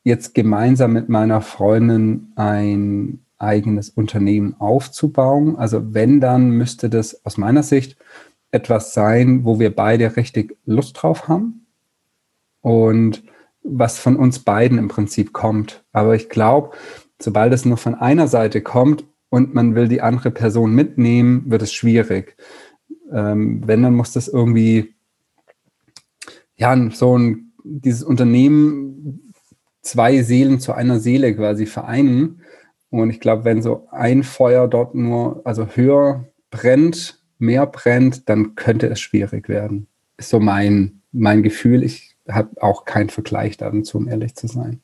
jetzt 0.08 0.34
gemeinsam 0.34 0.94
mit 0.94 1.10
meiner 1.10 1.42
Freundin 1.42 2.32
ein 2.36 3.20
eigenes 3.38 3.90
Unternehmen 3.90 4.56
aufzubauen. 4.58 5.58
Also 5.58 5.94
wenn, 5.94 6.22
dann 6.22 6.52
müsste 6.52 6.90
das 6.90 7.26
aus 7.26 7.38
meiner 7.38 7.62
Sicht 7.62 7.98
etwas 8.50 8.94
sein, 8.94 9.44
wo 9.44 9.60
wir 9.60 9.76
beide 9.76 10.16
richtig 10.16 10.58
Lust 10.66 11.02
drauf 11.02 11.28
haben 11.28 11.66
und 12.62 13.22
was 13.64 14.00
von 14.00 14.16
uns 14.16 14.40
beiden 14.40 14.78
im 14.78 14.88
Prinzip 14.88 15.34
kommt. 15.34 15.84
Aber 15.92 16.16
ich 16.16 16.30
glaube, 16.30 16.72
sobald 17.22 17.52
es 17.52 17.66
nur 17.66 17.78
von 17.78 17.94
einer 17.94 18.30
Seite 18.30 18.62
kommt 18.62 19.04
und 19.30 19.54
man 19.54 19.76
will 19.76 19.90
die 19.90 20.02
andere 20.02 20.32
Person 20.32 20.74
mitnehmen, 20.74 21.44
wird 21.52 21.64
es 21.64 21.74
schwierig. 21.74 22.38
Ähm, 23.12 23.62
wenn, 23.68 23.84
dann 23.84 23.94
muss 23.94 24.14
das 24.14 24.30
irgendwie, 24.30 24.96
ja, 26.56 26.90
so 26.92 27.18
ein, 27.18 27.52
dieses 27.66 28.04
Unternehmen 28.04 29.27
zwei 29.88 30.22
Seelen 30.22 30.60
zu 30.60 30.74
einer 30.74 31.00
Seele 31.00 31.36
quasi 31.36 31.66
vereinen. 31.66 32.42
Und 32.90 33.10
ich 33.10 33.20
glaube, 33.20 33.46
wenn 33.46 33.62
so 33.62 33.88
ein 33.92 34.24
Feuer 34.24 34.68
dort 34.68 34.96
nur, 34.96 35.42
also 35.44 35.68
höher 35.76 36.26
brennt, 36.52 37.20
mehr 37.38 37.66
brennt, 37.66 38.30
dann 38.30 38.56
könnte 38.56 38.88
es 38.88 39.00
schwierig 39.00 39.50
werden. 39.50 39.88
Ist 40.18 40.30
so 40.30 40.40
mein, 40.40 41.02
mein 41.12 41.44
Gefühl. 41.44 41.84
Ich 41.84 42.16
habe 42.28 42.50
auch 42.62 42.86
keinen 42.86 43.10
Vergleich 43.10 43.58
dazu, 43.58 43.98
um 43.98 44.08
ehrlich 44.08 44.36
zu 44.36 44.48
sein. 44.48 44.82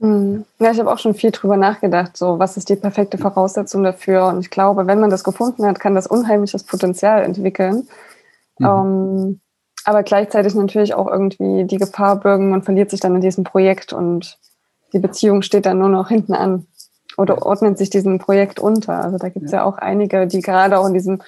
Hm. 0.00 0.44
Ja, 0.58 0.70
ich 0.70 0.78
habe 0.78 0.90
auch 0.90 0.98
schon 0.98 1.14
viel 1.14 1.30
drüber 1.30 1.58
nachgedacht, 1.58 2.16
so 2.16 2.38
was 2.38 2.56
ist 2.56 2.70
die 2.70 2.76
perfekte 2.76 3.18
Voraussetzung 3.18 3.82
dafür. 3.82 4.26
Und 4.26 4.40
ich 4.40 4.50
glaube, 4.50 4.86
wenn 4.86 5.00
man 5.00 5.10
das 5.10 5.24
gefunden 5.24 5.66
hat, 5.66 5.78
kann 5.78 5.94
das 5.94 6.06
unheimliches 6.06 6.64
Potenzial 6.64 7.22
entwickeln. 7.22 7.86
Mhm. 8.58 8.66
Ähm, 8.66 9.40
aber 9.84 10.02
gleichzeitig 10.02 10.54
natürlich 10.54 10.94
auch 10.94 11.08
irgendwie 11.08 11.64
die 11.64 11.78
Gefahr 11.78 12.20
bürgen, 12.20 12.50
man 12.50 12.62
verliert 12.62 12.90
sich 12.90 13.00
dann 13.00 13.14
in 13.14 13.20
diesem 13.20 13.44
Projekt 13.44 13.92
und 13.92 14.38
die 14.92 14.98
Beziehung 14.98 15.42
steht 15.42 15.66
dann 15.66 15.78
nur 15.78 15.88
noch 15.88 16.08
hinten 16.08 16.34
an 16.34 16.66
oder 17.16 17.44
ordnet 17.44 17.78
sich 17.78 17.90
diesem 17.90 18.18
Projekt 18.18 18.60
unter. 18.60 19.04
Also 19.04 19.18
da 19.18 19.28
gibt 19.28 19.46
es 19.46 19.52
ja. 19.52 19.58
ja. 19.58 19.64
auch 19.64 19.78
einige, 19.78 20.26
die 20.26 20.40
gerade 20.40 20.78
auch 20.78 20.86
in 20.86 20.94
diesem 20.94 21.20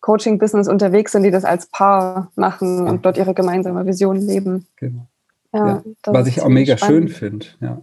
Coaching-Business 0.00 0.68
unterwegs 0.68 1.12
sind, 1.12 1.22
die 1.22 1.30
das 1.30 1.44
als 1.44 1.66
Paar 1.66 2.30
machen 2.36 2.84
ja. 2.84 2.90
und 2.90 3.04
dort 3.04 3.16
ihre 3.16 3.34
gemeinsame 3.34 3.86
Vision 3.86 4.16
leben. 4.16 4.66
Genau. 4.76 5.06
Ja, 5.52 5.82
Was 6.04 6.26
ich 6.26 6.42
auch 6.42 6.48
mega 6.48 6.76
spannend. 6.76 7.10
schön 7.10 7.30
finde. 7.30 7.46
Ja. 7.60 7.80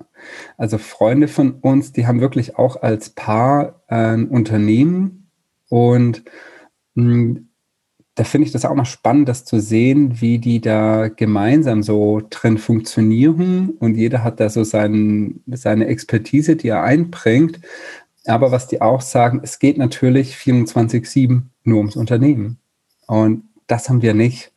Also 0.58 0.78
Freunde 0.78 1.28
von 1.28 1.54
uns, 1.54 1.92
die 1.92 2.06
haben 2.06 2.22
wirklich 2.22 2.58
auch 2.58 2.82
als 2.82 3.10
Paar 3.10 3.82
ein 3.88 4.28
Unternehmen 4.28 5.32
und 5.70 6.24
mh, 6.94 7.14
hm, 7.14 7.50
da 8.16 8.24
finde 8.24 8.46
ich 8.46 8.54
das 8.54 8.66
auch 8.66 8.76
mal 8.76 8.86
spannend, 8.86 9.28
das 9.28 9.44
zu 9.44 9.60
sehen, 9.60 10.22
wie 10.22 10.38
die 10.38 10.62
da 10.62 11.08
gemeinsam 11.08 11.82
so 11.82 12.22
drin 12.30 12.60
funktionieren 12.60 13.72
und 13.80 13.96
jeder 13.96 14.24
hat 14.24 14.40
da 14.40 14.50
so 14.50 14.64
sein, 14.64 15.42
seine 15.48 15.88
Expertise, 15.88 16.56
die 16.56 16.68
er 16.68 16.84
einbringt. 16.84 17.60
Aber 18.26 18.52
was 18.52 18.68
die 18.68 18.82
auch 18.82 19.02
sagen, 19.02 19.42
es 19.44 19.60
geht 19.60 19.78
natürlich 19.78 20.36
24-7 20.36 21.42
nur 21.64 21.78
ums 21.78 21.96
Unternehmen. 21.96 22.60
Und 23.08 23.44
das 23.68 23.90
haben 23.90 24.02
wir 24.02 24.14
nicht. 24.14 24.52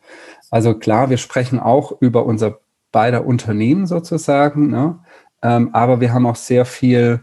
Also 0.51 0.75
klar, 0.75 1.11
wir 1.11 1.17
sprechen 1.17 1.59
auch 1.59 2.01
über 2.01 2.27
unser 2.27 2.61
beider 2.93 3.27
Unternehmen 3.27 3.87
sozusagen, 3.87 4.69
ne? 4.69 4.99
ähm, 5.43 5.71
aber 5.73 6.01
wir 6.01 6.13
haben 6.13 6.27
auch 6.27 6.37
sehr 6.37 6.65
viel 6.65 7.21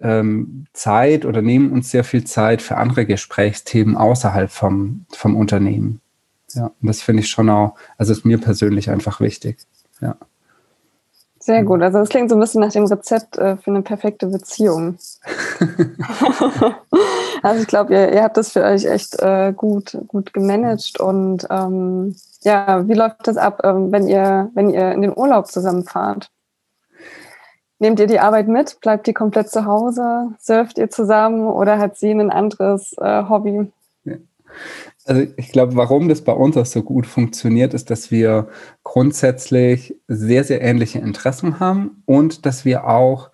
ähm, 0.00 0.66
Zeit 0.72 1.24
oder 1.24 1.42
nehmen 1.42 1.72
uns 1.72 1.90
sehr 1.90 2.04
viel 2.04 2.24
Zeit 2.24 2.62
für 2.62 2.76
andere 2.76 3.06
Gesprächsthemen 3.06 3.96
außerhalb 3.96 4.50
vom, 4.50 5.06
vom 5.10 5.36
Unternehmen. 5.36 6.00
Ja, 6.52 6.66
und 6.80 6.86
das 6.86 7.02
finde 7.02 7.22
ich 7.22 7.28
schon 7.28 7.50
auch, 7.50 7.74
also 7.98 8.12
ist 8.12 8.24
mir 8.24 8.38
persönlich 8.38 8.90
einfach 8.90 9.20
wichtig. 9.20 9.58
Ja. 10.00 10.16
Sehr 11.38 11.62
gut. 11.62 11.80
Also 11.80 11.98
das 11.98 12.08
klingt 12.08 12.28
so 12.28 12.36
ein 12.36 12.40
bisschen 12.40 12.60
nach 12.60 12.72
dem 12.72 12.86
Rezept 12.86 13.38
äh, 13.38 13.56
für 13.56 13.70
eine 13.70 13.82
perfekte 13.82 14.26
Beziehung. 14.26 14.96
also 17.42 17.62
ich 17.62 17.68
glaube, 17.68 17.94
ihr, 17.94 18.12
ihr, 18.12 18.24
habt 18.24 18.36
das 18.36 18.50
für 18.50 18.64
euch 18.64 18.84
echt 18.84 19.20
äh, 19.20 19.52
gut, 19.52 19.96
gut 20.08 20.32
gemanagt. 20.32 20.98
Und 20.98 21.46
ähm, 21.48 22.16
ja, 22.42 22.88
wie 22.88 22.94
läuft 22.94 23.28
das 23.28 23.36
ab, 23.36 23.60
ähm, 23.62 23.92
wenn 23.92 24.08
ihr, 24.08 24.50
wenn 24.54 24.70
ihr 24.70 24.90
in 24.90 25.02
den 25.02 25.16
Urlaub 25.16 25.46
zusammenfahrt? 25.46 26.30
Nehmt 27.78 28.00
ihr 28.00 28.06
die 28.06 28.20
Arbeit 28.20 28.48
mit? 28.48 28.80
Bleibt 28.80 29.06
die 29.06 29.12
komplett 29.12 29.50
zu 29.50 29.66
Hause? 29.66 30.34
Surft 30.38 30.78
ihr 30.78 30.88
zusammen 30.88 31.46
oder 31.46 31.78
hat 31.78 31.96
sie 31.96 32.10
ein 32.10 32.30
anderes 32.30 32.94
äh, 32.98 33.24
Hobby? 33.28 33.70
Ja. 34.04 34.16
Also 35.04 35.26
ich 35.36 35.52
glaube, 35.52 35.76
warum 35.76 36.08
das 36.08 36.22
bei 36.22 36.32
uns 36.32 36.56
auch 36.56 36.66
so 36.66 36.82
gut 36.82 37.06
funktioniert, 37.06 37.74
ist, 37.74 37.90
dass 37.90 38.10
wir 38.10 38.48
grundsätzlich 38.82 39.94
sehr, 40.08 40.42
sehr 40.42 40.62
ähnliche 40.62 40.98
Interessen 40.98 41.60
haben 41.60 42.02
und 42.06 42.46
dass 42.46 42.64
wir 42.64 42.88
auch 42.88 43.30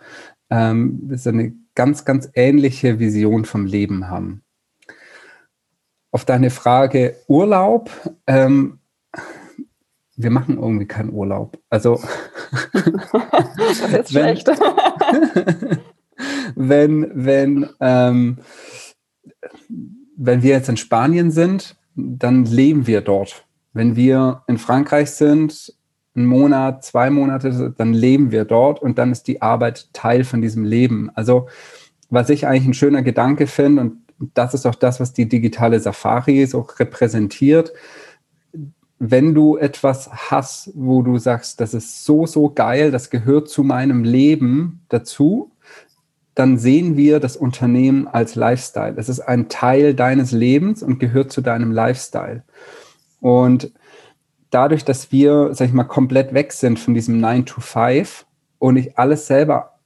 ähm, 0.51 1.09
so 1.15 1.31
eine 1.31 1.55
ganz, 1.75 2.05
ganz 2.05 2.29
ähnliche 2.35 2.99
Vision 2.99 3.45
vom 3.45 3.65
Leben 3.65 4.09
haben. 4.09 4.43
Auf 6.11 6.27
deine 6.27 6.51
Frage 6.51 7.17
Urlaub, 7.27 7.91
ähm, 8.27 8.79
wir 10.23 10.31
machen 10.31 10.59
irgendwie 10.59 10.87
keinen 10.87 11.11
Urlaub. 11.11 11.59
Also 11.71 12.01
das 12.73 13.81
ist 13.81 14.15
wenn, 14.15 14.37
schlecht. 14.37 14.49
wenn, 16.55 17.11
wenn, 17.15 17.69
ähm, 17.81 18.39
wenn 20.17 20.43
wir 20.43 20.51
jetzt 20.51 20.69
in 20.69 20.77
Spanien 20.77 21.31
sind, 21.31 21.77
dann 21.95 22.45
leben 22.45 22.87
wir 22.87 23.01
dort. 23.01 23.47
Wenn 23.73 23.97
wir 23.97 24.43
in 24.47 24.59
Frankreich 24.59 25.11
sind, 25.11 25.75
einen 26.15 26.27
Monat, 26.27 26.85
zwei 26.85 27.11
Monate, 27.11 27.75
dann 27.77 27.95
leben 27.95 28.33
wir 28.33 28.45
dort 28.45 28.83
und 28.83 28.99
dann 28.99 29.13
ist 29.13 29.27
die 29.29 29.41
Arbeit 29.41 29.93
Teil 29.93 30.25
von 30.25 30.43
diesem 30.43 30.65
Leben. 30.65 31.11
Also 31.15 31.49
was 32.11 32.29
ich 32.29 32.47
eigentlich 32.47 32.67
ein 32.67 32.75
schöner 32.75 33.03
Gedanke 33.03 33.47
finde 33.47 33.83
und 33.83 33.97
das 34.35 34.55
ist 34.55 34.67
auch 34.67 34.75
das, 34.75 35.01
was 35.01 35.13
die 35.13 35.29
digitale 35.29 35.81
Safari 35.81 36.47
so 36.47 36.61
repräsentiert, 36.61 37.73
wenn 39.05 39.35
du 39.35 39.57
etwas 39.57 40.09
hast, 40.13 40.71
wo 40.77 41.03
du 41.03 41.19
sagst, 41.19 41.61
das 41.61 41.75
ist 41.75 42.05
so, 42.05 42.25
so 42.25 42.51
geil, 42.51 42.93
das 42.93 43.11
gehört 43.11 43.49
zu 43.49 43.65
meinem 43.65 44.05
Leben 44.05 44.83
dazu, 44.91 45.51
dann 46.37 46.57
sehen 46.57 46.97
wir 46.97 47.19
das 47.19 47.37
Unternehmen 47.37 48.07
als 48.07 48.37
Lifestyle. 48.37 48.95
Es 48.97 49.09
ist 49.09 49.19
ein 49.19 49.49
Teil 49.49 49.95
deines 49.95 50.31
Lebens 50.31 50.85
und 50.85 51.01
gehört 51.01 51.33
zu 51.33 51.41
deinem 51.41 51.73
Lifestyle. 51.73 52.45
Und 53.21 53.73
dadurch, 54.51 54.85
dass 54.85 55.11
wir, 55.11 55.53
sag 55.53 55.67
ich 55.67 55.75
mal, 55.75 55.83
komplett 55.83 56.33
weg 56.33 56.53
sind 56.53 56.79
von 56.79 56.95
diesem 56.95 57.19
9 57.19 57.45
to 57.45 57.61
5 57.61 58.25
und 58.61 58.77
ich 58.77 58.97
alles 58.97 59.27
selber 59.27 59.81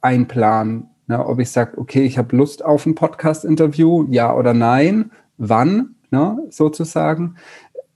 einplanen, 0.00 0.88
ne, 1.08 1.26
ob 1.26 1.40
ich 1.40 1.50
sage, 1.50 1.76
okay, 1.76 2.06
ich 2.06 2.16
habe 2.16 2.34
Lust 2.34 2.64
auf 2.64 2.86
ein 2.86 2.94
Podcast-Interview, 2.94 4.06
ja 4.08 4.34
oder 4.34 4.54
nein, 4.54 5.10
wann, 5.36 5.96
ne, 6.10 6.38
sozusagen, 6.48 7.36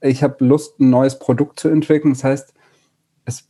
ich 0.01 0.23
habe 0.23 0.43
Lust, 0.43 0.79
ein 0.79 0.89
neues 0.89 1.19
Produkt 1.19 1.59
zu 1.59 1.69
entwickeln. 1.69 2.13
Das 2.13 2.23
heißt, 2.23 2.53
es, 3.25 3.47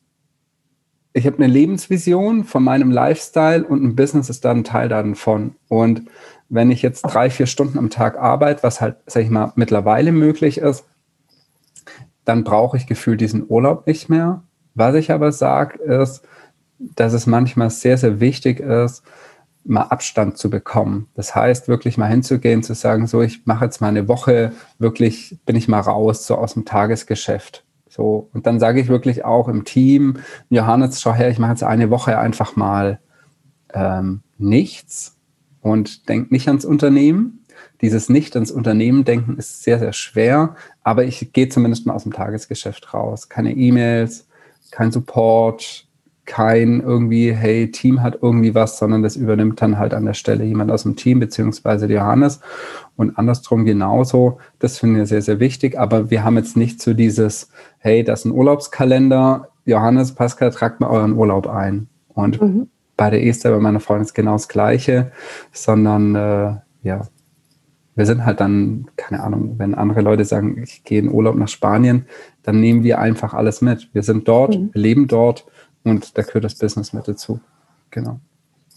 ich 1.13 1.25
habe 1.25 1.37
eine 1.37 1.47
Lebensvision 1.47 2.43
von 2.43 2.63
meinem 2.63 2.91
Lifestyle 2.91 3.63
und 3.65 3.83
ein 3.83 3.95
Business 3.95 4.29
ist 4.29 4.45
da 4.45 4.51
ein 4.51 4.63
Teil 4.63 4.89
davon. 4.89 5.55
Und 5.69 6.09
wenn 6.49 6.69
ich 6.69 6.81
jetzt 6.81 7.03
drei, 7.03 7.29
vier 7.29 7.47
Stunden 7.47 7.77
am 7.77 7.89
Tag 7.89 8.17
arbeite, 8.17 8.63
was 8.63 8.81
halt, 8.81 8.97
sag 9.05 9.23
ich 9.23 9.29
mal, 9.29 9.53
mittlerweile 9.55 10.11
möglich 10.11 10.57
ist, 10.57 10.85
dann 12.25 12.43
brauche 12.43 12.77
ich 12.77 12.87
gefühlt 12.87 13.21
diesen 13.21 13.49
Urlaub 13.49 13.87
nicht 13.87 14.09
mehr. 14.09 14.43
Was 14.75 14.95
ich 14.95 15.11
aber 15.11 15.31
sage, 15.31 15.79
ist, 15.79 16.21
dass 16.77 17.13
es 17.13 17.25
manchmal 17.25 17.69
sehr, 17.69 17.97
sehr 17.97 18.19
wichtig 18.19 18.59
ist, 18.59 19.03
mal 19.63 19.83
Abstand 19.83 20.37
zu 20.37 20.49
bekommen. 20.49 21.07
Das 21.15 21.35
heißt, 21.35 21.67
wirklich 21.67 21.97
mal 21.97 22.07
hinzugehen, 22.07 22.63
zu 22.63 22.73
sagen, 22.73 23.07
so, 23.07 23.21
ich 23.21 23.45
mache 23.45 23.65
jetzt 23.65 23.81
mal 23.81 23.89
eine 23.89 24.07
Woche, 24.07 24.53
wirklich 24.79 25.39
bin 25.45 25.55
ich 25.55 25.67
mal 25.67 25.81
raus, 25.81 26.25
so 26.25 26.35
aus 26.35 26.53
dem 26.53 26.65
Tagesgeschäft. 26.65 27.63
So, 27.87 28.29
und 28.33 28.47
dann 28.47 28.59
sage 28.59 28.79
ich 28.79 28.87
wirklich 28.87 29.25
auch 29.25 29.47
im 29.47 29.65
Team, 29.65 30.17
Johannes, 30.49 31.01
schau 31.01 31.13
her, 31.13 31.29
ich 31.29 31.39
mache 31.39 31.51
jetzt 31.51 31.63
eine 31.63 31.89
Woche 31.89 32.17
einfach 32.17 32.55
mal 32.55 32.99
ähm, 33.73 34.21
nichts 34.37 35.17
und 35.61 36.07
denk 36.09 36.31
nicht 36.31 36.47
ans 36.47 36.65
Unternehmen. 36.65 37.45
Dieses 37.81 38.09
Nicht 38.09 38.35
ans 38.35 38.51
Unternehmen 38.51 39.05
denken 39.05 39.37
ist 39.37 39.63
sehr, 39.63 39.79
sehr 39.79 39.93
schwer, 39.93 40.55
aber 40.83 41.03
ich 41.03 41.33
gehe 41.33 41.49
zumindest 41.49 41.85
mal 41.85 41.93
aus 41.93 42.03
dem 42.03 42.13
Tagesgeschäft 42.13 42.93
raus. 42.93 43.27
Keine 43.27 43.55
E-Mails, 43.55 44.27
kein 44.71 44.91
Support, 44.91 45.87
kein 46.31 46.79
irgendwie, 46.79 47.33
hey, 47.33 47.69
Team 47.71 48.01
hat 48.01 48.19
irgendwie 48.21 48.55
was, 48.55 48.77
sondern 48.77 49.03
das 49.03 49.17
übernimmt 49.17 49.61
dann 49.61 49.77
halt 49.77 49.93
an 49.93 50.05
der 50.05 50.13
Stelle 50.13 50.45
jemand 50.45 50.71
aus 50.71 50.83
dem 50.83 50.95
Team, 50.95 51.19
beziehungsweise 51.19 51.87
Johannes. 51.87 52.39
Und 52.95 53.17
andersrum 53.17 53.65
genauso. 53.65 54.37
Das 54.57 54.79
finden 54.79 54.95
wir 54.95 55.05
sehr, 55.05 55.21
sehr 55.21 55.41
wichtig. 55.41 55.77
Aber 55.77 56.09
wir 56.09 56.23
haben 56.23 56.37
jetzt 56.37 56.55
nicht 56.55 56.81
so 56.81 56.93
dieses, 56.93 57.49
hey, 57.79 58.05
das 58.05 58.21
ist 58.21 58.25
ein 58.27 58.31
Urlaubskalender. 58.31 59.49
Johannes, 59.65 60.15
Pascal, 60.15 60.51
tragt 60.51 60.79
mal 60.79 60.89
euren 60.89 61.17
Urlaub 61.17 61.47
ein. 61.47 61.89
Und 62.07 62.41
mhm. 62.41 62.69
bei 62.95 63.09
der 63.09 63.25
Esther, 63.25 63.51
bei 63.51 63.59
meiner 63.59 63.81
Freundin 63.81 64.05
ist 64.05 64.13
genau 64.13 64.31
das 64.33 64.47
Gleiche, 64.47 65.11
sondern 65.51 66.15
äh, 66.15 66.55
ja, 66.83 67.01
wir 67.95 68.05
sind 68.05 68.25
halt 68.25 68.39
dann, 68.39 68.85
keine 68.95 69.21
Ahnung, 69.21 69.55
wenn 69.57 69.75
andere 69.75 69.99
Leute 69.99 70.23
sagen, 70.23 70.61
ich 70.63 70.85
gehe 70.85 70.99
in 70.99 71.11
Urlaub 71.11 71.35
nach 71.35 71.49
Spanien, 71.49 72.05
dann 72.41 72.61
nehmen 72.61 72.83
wir 72.83 72.99
einfach 72.99 73.33
alles 73.33 73.61
mit. 73.61 73.89
Wir 73.93 74.03
sind 74.03 74.29
dort, 74.29 74.57
mhm. 74.57 74.69
wir 74.71 74.81
leben 74.81 75.07
dort 75.09 75.45
und 75.83 76.17
da 76.17 76.21
gehört 76.21 76.43
das 76.43 76.55
Business 76.55 76.93
mit 76.93 77.07
dazu. 77.07 77.39
Genau. 77.89 78.19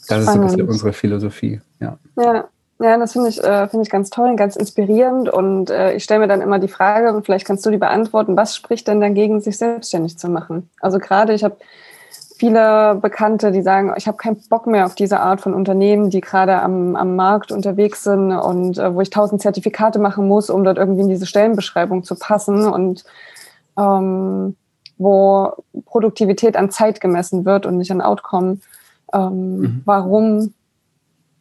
Das 0.08 0.22
Spannend. 0.22 0.26
ist 0.26 0.32
so 0.32 0.40
ein 0.40 0.46
bisschen 0.46 0.68
unsere 0.68 0.92
Philosophie. 0.92 1.60
Ja. 1.80 1.98
ja. 2.16 2.48
Ja, 2.80 2.98
das 2.98 3.12
finde 3.12 3.28
ich, 3.28 3.42
äh, 3.42 3.68
find 3.68 3.86
ich 3.86 3.90
ganz 3.90 4.10
toll 4.10 4.28
und 4.30 4.36
ganz 4.36 4.56
inspirierend. 4.56 5.28
Und 5.28 5.70
äh, 5.70 5.94
ich 5.94 6.02
stelle 6.02 6.20
mir 6.20 6.26
dann 6.26 6.40
immer 6.40 6.58
die 6.58 6.68
Frage, 6.68 7.14
und 7.14 7.24
vielleicht 7.24 7.46
kannst 7.46 7.64
du 7.64 7.70
die 7.70 7.78
beantworten, 7.78 8.36
was 8.36 8.56
spricht 8.56 8.88
denn 8.88 9.00
dagegen, 9.00 9.40
sich 9.40 9.56
selbstständig 9.58 10.18
zu 10.18 10.28
machen? 10.28 10.68
Also 10.80 10.98
gerade, 10.98 11.34
ich 11.34 11.44
habe 11.44 11.56
viele 12.36 12.96
Bekannte, 13.00 13.52
die 13.52 13.62
sagen, 13.62 13.94
ich 13.96 14.08
habe 14.08 14.16
keinen 14.16 14.42
Bock 14.50 14.66
mehr 14.66 14.86
auf 14.86 14.96
diese 14.96 15.20
Art 15.20 15.40
von 15.40 15.54
Unternehmen, 15.54 16.10
die 16.10 16.20
gerade 16.20 16.60
am, 16.60 16.96
am 16.96 17.14
Markt 17.14 17.52
unterwegs 17.52 18.02
sind 18.02 18.32
und 18.32 18.76
äh, 18.76 18.92
wo 18.92 19.00
ich 19.00 19.10
tausend 19.10 19.40
Zertifikate 19.40 20.00
machen 20.00 20.26
muss, 20.26 20.50
um 20.50 20.64
dort 20.64 20.76
irgendwie 20.76 21.02
in 21.02 21.08
diese 21.08 21.26
Stellenbeschreibung 21.26 22.02
zu 22.02 22.16
passen. 22.16 22.66
Und 22.66 23.04
ähm, 23.78 24.56
wo 24.98 25.52
Produktivität 25.86 26.56
an 26.56 26.70
Zeit 26.70 27.00
gemessen 27.00 27.44
wird 27.44 27.66
und 27.66 27.78
nicht 27.78 27.90
an 27.90 28.00
Outcome. 28.00 28.58
Ähm, 29.12 29.58
mhm. 29.58 29.82
Warum 29.84 30.54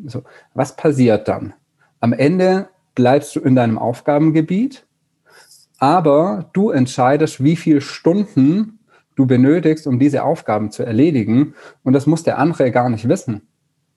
So, 0.07 0.22
was 0.55 0.77
passiert 0.77 1.29
dann? 1.29 1.55
Am 2.00 2.12
Ende 2.12 2.68
bleibst 2.94 3.35
du 3.37 3.40
in 3.40 3.55
deinem 3.55 3.79
Aufgabengebiet, 3.79 4.87
aber 5.79 6.50
du 6.53 6.70
entscheidest, 6.70 7.42
wie 7.42 7.57
viele 7.57 7.81
Stunden 7.81 8.81
du 9.14 9.27
benötigst, 9.27 9.87
um 9.87 9.98
diese 9.98 10.24
Aufgaben 10.24 10.70
zu 10.70 10.83
erledigen. 10.83 11.55
Und 11.83 11.92
das 11.92 12.07
muss 12.07 12.22
der 12.22 12.38
andere 12.38 12.70
gar 12.70 12.88
nicht 12.88 13.09
wissen. 13.09 13.42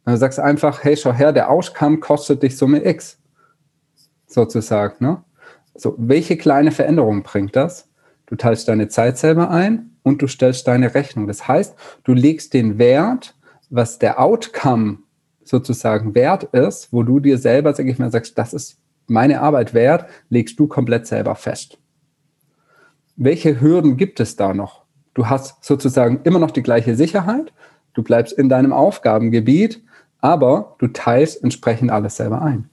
Du 0.05 0.15
sagst 0.15 0.39
einfach, 0.39 0.83
hey, 0.83 0.95
schau 0.95 1.13
her, 1.13 1.33
der 1.33 1.49
Outcome 1.49 1.97
kostet 1.97 2.43
dich 2.43 2.57
Summe 2.57 2.85
X. 2.85 3.19
Sozusagen. 4.25 4.95
Ne? 4.99 5.23
So, 5.75 5.95
welche 5.97 6.37
kleine 6.37 6.71
Veränderung 6.71 7.23
bringt 7.23 7.55
das? 7.55 7.89
Du 8.25 8.35
teilst 8.35 8.67
deine 8.67 8.87
Zeit 8.87 9.17
selber 9.17 9.49
ein 9.49 9.97
und 10.03 10.21
du 10.21 10.27
stellst 10.27 10.67
deine 10.67 10.93
Rechnung. 10.93 11.27
Das 11.27 11.47
heißt, 11.47 11.75
du 12.03 12.13
legst 12.13 12.53
den 12.53 12.77
Wert, 12.77 13.35
was 13.69 13.99
der 13.99 14.19
Outcome 14.19 14.99
sozusagen 15.43 16.13
wert 16.15 16.43
ist, 16.45 16.91
wo 16.91 17.03
du 17.03 17.19
dir 17.19 17.37
selber, 17.37 17.73
sag 17.73 17.85
ich 17.85 17.99
mal, 17.99 18.11
sagst, 18.11 18.37
das 18.37 18.53
ist 18.53 18.79
meine 19.07 19.41
Arbeit 19.41 19.73
wert, 19.73 20.09
legst 20.29 20.59
du 20.59 20.67
komplett 20.67 21.07
selber 21.07 21.35
fest. 21.35 21.77
Welche 23.15 23.61
Hürden 23.61 23.97
gibt 23.97 24.19
es 24.19 24.35
da 24.35 24.53
noch? 24.53 24.86
Du 25.17 25.27
hast 25.27 25.65
sozusagen 25.65 26.19
immer 26.25 26.37
noch 26.37 26.51
die 26.51 26.61
gleiche 26.61 26.95
Sicherheit, 26.95 27.51
du 27.95 28.03
bleibst 28.03 28.37
in 28.37 28.49
deinem 28.49 28.71
Aufgabengebiet, 28.71 29.83
aber 30.19 30.75
du 30.77 30.89
teilst 30.89 31.43
entsprechend 31.43 31.89
alles 31.89 32.17
selber 32.17 32.43
ein. 32.43 32.69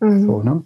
Mhm. 0.00 0.26
So, 0.26 0.42
ne? 0.42 0.64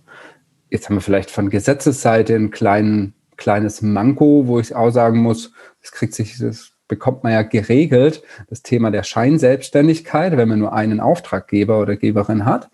Jetzt 0.70 0.88
haben 0.88 0.94
wir 0.94 1.00
vielleicht 1.00 1.32
von 1.32 1.50
Gesetzesseite 1.50 2.36
ein 2.36 2.52
kleinen, 2.52 3.14
kleines 3.36 3.82
Manko, 3.82 4.46
wo 4.46 4.60
ich 4.60 4.76
auch 4.76 4.90
sagen 4.90 5.18
muss, 5.18 5.50
das 5.80 5.90
kriegt 5.90 6.14
sich, 6.14 6.38
das 6.38 6.70
bekommt 6.86 7.24
man 7.24 7.32
ja 7.32 7.42
geregelt, 7.42 8.22
das 8.48 8.62
Thema 8.62 8.92
der 8.92 9.02
Scheinselbstständigkeit, 9.02 10.36
wenn 10.36 10.48
man 10.48 10.60
nur 10.60 10.72
einen 10.72 11.00
Auftraggeber 11.00 11.80
oder 11.80 11.96
Geberin 11.96 12.44
hat. 12.44 12.70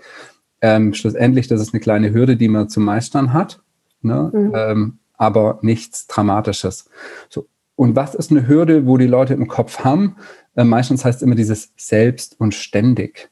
Ähm, 0.61 0.93
schlussendlich, 0.93 1.49
das 1.49 1.63
ist 1.63 1.73
eine 1.73 1.81
kleine 1.81 2.13
Hürde, 2.13 2.37
die 2.37 2.49
man 2.49 2.69
zu 2.69 2.81
meistern 2.81 3.33
hat, 3.33 3.63
ne? 4.03 4.31
Mhm. 4.35 4.53
Ähm, 4.55 4.99
aber 5.17 5.61
nichts 5.63 6.09
Dramatisches. 6.09 6.91
So. 7.31 7.47
Und 7.79 7.95
was 7.95 8.17
ist 8.17 8.33
eine 8.33 8.49
Hürde, 8.49 8.87
wo 8.87 8.97
die 8.97 9.07
Leute 9.07 9.35
im 9.35 9.47
Kopf 9.47 9.85
haben? 9.85 10.17
Äh, 10.57 10.65
meistens 10.65 11.05
heißt 11.05 11.23
immer 11.23 11.37
dieses 11.37 11.73
selbst 11.77 12.35
und 12.41 12.53
ständig. 12.53 13.31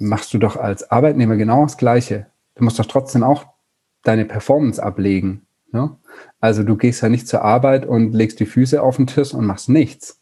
Machst 0.00 0.34
du 0.34 0.38
doch 0.38 0.56
als 0.56 0.90
Arbeitnehmer 0.90 1.36
genau 1.36 1.62
das 1.62 1.76
Gleiche. 1.76 2.26
Du 2.56 2.64
musst 2.64 2.80
doch 2.80 2.86
trotzdem 2.86 3.22
auch 3.22 3.46
deine 4.02 4.24
Performance 4.24 4.82
ablegen. 4.82 5.46
Ne? 5.70 5.96
Also 6.40 6.64
du 6.64 6.76
gehst 6.76 7.04
ja 7.04 7.08
nicht 7.08 7.28
zur 7.28 7.42
Arbeit 7.42 7.86
und 7.86 8.12
legst 8.12 8.40
die 8.40 8.46
Füße 8.46 8.82
auf 8.82 8.96
den 8.96 9.06
Tisch 9.06 9.32
und 9.32 9.46
machst 9.46 9.68
nichts. 9.68 10.20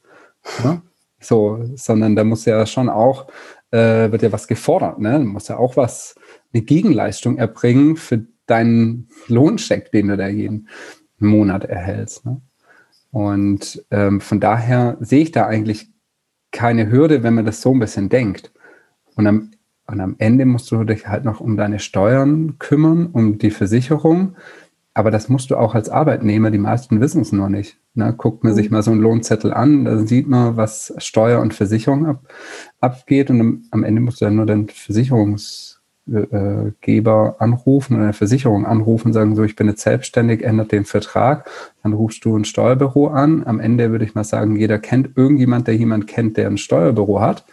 Ne? 0.63 0.83
So, 1.19 1.65
sondern 1.77 2.17
da 2.17 2.25
muss 2.25 2.45
ja 2.45 2.67
schon 2.67 2.91
auch 2.91 3.29
äh, 3.71 4.13
wird 4.13 4.21
ja 4.21 4.33
was 4.33 4.49
gefordert. 4.49 4.99
Ne? 4.99 5.19
Du 5.19 5.25
musst 5.25 5.49
ja 5.49 5.57
auch 5.57 5.79
was, 5.79 6.15
eine 6.53 6.63
Gegenleistung 6.63 7.39
erbringen 7.39 7.97
für 7.97 8.27
deinen 8.45 9.09
Lohncheck, 9.29 9.91
den 9.93 10.09
du 10.09 10.19
da 10.19 10.29
jeden 10.29 10.69
Monat 11.19 11.65
erhältst. 11.65 12.27
Ne? 12.27 12.43
Und 13.11 13.85
ähm, 13.91 14.21
von 14.21 14.41
daher 14.41 14.97
sehe 15.01 15.23
ich 15.23 15.33
da 15.33 15.47
eigentlich 15.47 15.91
keine 16.53 16.91
Hürde, 16.91 17.23
wenn 17.23 17.35
man 17.35 17.45
das 17.45 17.63
so 17.63 17.73
ein 17.73 17.79
bisschen 17.79 18.09
denkt. 18.09 18.53
Und 19.17 19.27
am, 19.27 19.51
und 19.87 20.01
am 20.01 20.15
Ende 20.19 20.47
musst 20.47 20.71
du 20.71 20.85
dich 20.85 21.09
halt 21.09 21.25
noch 21.25 21.41
um 21.41 21.57
deine 21.57 21.79
Steuern 21.79 22.59
kümmern, 22.59 23.07
um 23.07 23.39
die 23.39 23.51
Versicherung. 23.51 24.37
Aber 24.95 25.11
das 25.11 25.29
musst 25.29 25.51
du 25.51 25.57
auch 25.57 25.75
als 25.75 25.89
Arbeitnehmer, 25.89 26.51
die 26.51 26.59
meisten 26.59 27.01
wissen 27.01 27.23
es 27.23 27.33
nur 27.33 27.49
nicht. 27.49 27.79
Ne? 27.95 28.13
Guckt 28.17 28.45
man 28.45 28.53
mhm. 28.53 28.57
sich 28.57 28.71
mal 28.71 28.83
so 28.83 28.91
einen 28.91 29.01
Lohnzettel 29.01 29.53
an, 29.53 29.85
da 29.85 29.99
sieht 29.99 30.29
man, 30.29 30.57
was 30.57 30.95
Steuer 30.99 31.41
und 31.41 31.55
Versicherung 31.55 32.07
ab, 32.07 32.29
abgeht 32.81 33.31
und 33.31 33.41
am, 33.41 33.63
am 33.71 33.85
Ende 33.85 34.01
musst 34.01 34.21
du 34.21 34.25
dann 34.25 34.37
nur 34.37 34.47
den 34.47 34.69
Versicherungsgeber 36.07 37.37
anrufen 37.39 37.95
oder 37.95 38.05
eine 38.05 38.13
Versicherung 38.13 38.67
anrufen 38.67 39.09
und 39.09 39.13
sagen, 39.13 39.37
so, 39.37 39.45
ich 39.45 39.57
bin 39.57 39.69
jetzt 39.69 39.83
selbstständig, 39.83 40.43
ändert 40.45 40.73
den 40.73 40.85
Vertrag. 40.85 41.49
Dann 41.83 41.93
rufst 41.93 42.25
du 42.25 42.37
ein 42.37 42.45
Steuerbüro 42.45 43.09
an. 43.09 43.47
Am 43.47 43.61
Ende 43.61 43.91
würde 43.91 44.05
ich 44.05 44.15
mal 44.15 44.25
sagen, 44.25 44.57
jeder 44.57 44.79
kennt 44.79 45.17
irgendjemand, 45.17 45.69
der 45.69 45.77
jemand 45.77 46.07
kennt, 46.07 46.37
der 46.37 46.49
ein 46.49 46.59
Steuerbüro 46.59 47.21
hat. 47.21 47.45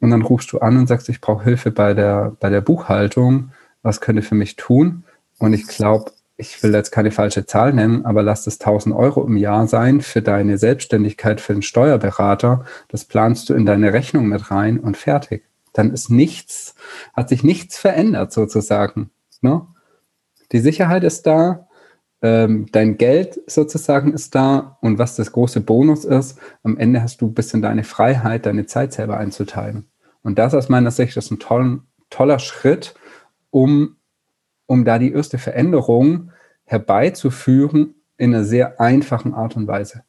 Und 0.00 0.10
dann 0.10 0.22
rufst 0.22 0.52
du 0.52 0.58
an 0.58 0.76
und 0.76 0.86
sagst, 0.86 1.08
ich 1.08 1.20
brauche 1.20 1.44
Hilfe 1.44 1.70
bei 1.70 1.94
der, 1.94 2.36
bei 2.40 2.50
der 2.50 2.60
Buchhaltung. 2.60 3.50
Was 3.82 4.00
könnte 4.00 4.22
für 4.22 4.34
mich 4.34 4.56
tun? 4.56 5.04
Und 5.38 5.52
ich 5.52 5.66
glaube, 5.66 6.12
ich 6.36 6.62
will 6.62 6.72
jetzt 6.72 6.92
keine 6.92 7.10
falsche 7.10 7.46
Zahl 7.46 7.72
nennen, 7.72 8.04
aber 8.04 8.22
lass 8.22 8.46
es 8.46 8.60
1000 8.60 8.94
Euro 8.94 9.26
im 9.26 9.36
Jahr 9.36 9.66
sein 9.66 10.00
für 10.00 10.22
deine 10.22 10.56
Selbstständigkeit 10.56 11.40
für 11.40 11.52
den 11.52 11.62
Steuerberater. 11.62 12.64
Das 12.88 13.04
planst 13.04 13.48
du 13.48 13.54
in 13.54 13.66
deine 13.66 13.92
Rechnung 13.92 14.28
mit 14.28 14.50
rein 14.52 14.78
und 14.78 14.96
fertig. 14.96 15.42
Dann 15.72 15.92
ist 15.92 16.10
nichts, 16.10 16.74
hat 17.14 17.28
sich 17.28 17.42
nichts 17.44 17.78
verändert 17.78 18.32
sozusagen. 18.32 19.10
Ne? 19.40 19.66
Die 20.52 20.60
Sicherheit 20.60 21.04
ist 21.04 21.26
da, 21.26 21.68
ähm, 22.20 22.66
dein 22.72 22.98
Geld 22.98 23.40
sozusagen 23.46 24.12
ist 24.12 24.34
da 24.34 24.78
und 24.80 24.98
was 24.98 25.16
das 25.16 25.32
große 25.32 25.60
Bonus 25.60 26.04
ist, 26.04 26.38
am 26.62 26.76
Ende 26.76 27.02
hast 27.02 27.20
du 27.20 27.26
ein 27.26 27.34
bisschen 27.34 27.62
deine 27.62 27.84
Freiheit, 27.84 28.46
deine 28.46 28.66
Zeit 28.66 28.92
selber 28.92 29.18
einzuteilen. 29.18 29.88
Und 30.22 30.38
das 30.38 30.54
aus 30.54 30.68
meiner 30.68 30.90
Sicht 30.90 31.16
ist 31.16 31.30
ein 31.30 31.38
toll, 31.38 31.82
toller 32.10 32.38
Schritt, 32.38 32.94
um 33.50 33.98
um 34.68 34.84
da 34.84 34.98
die 34.98 35.12
erste 35.12 35.38
Veränderung 35.38 36.30
herbeizuführen 36.64 37.94
in 38.18 38.34
einer 38.34 38.44
sehr 38.44 38.80
einfachen 38.80 39.34
Art 39.34 39.56
und 39.56 39.66
Weise. 39.66 40.04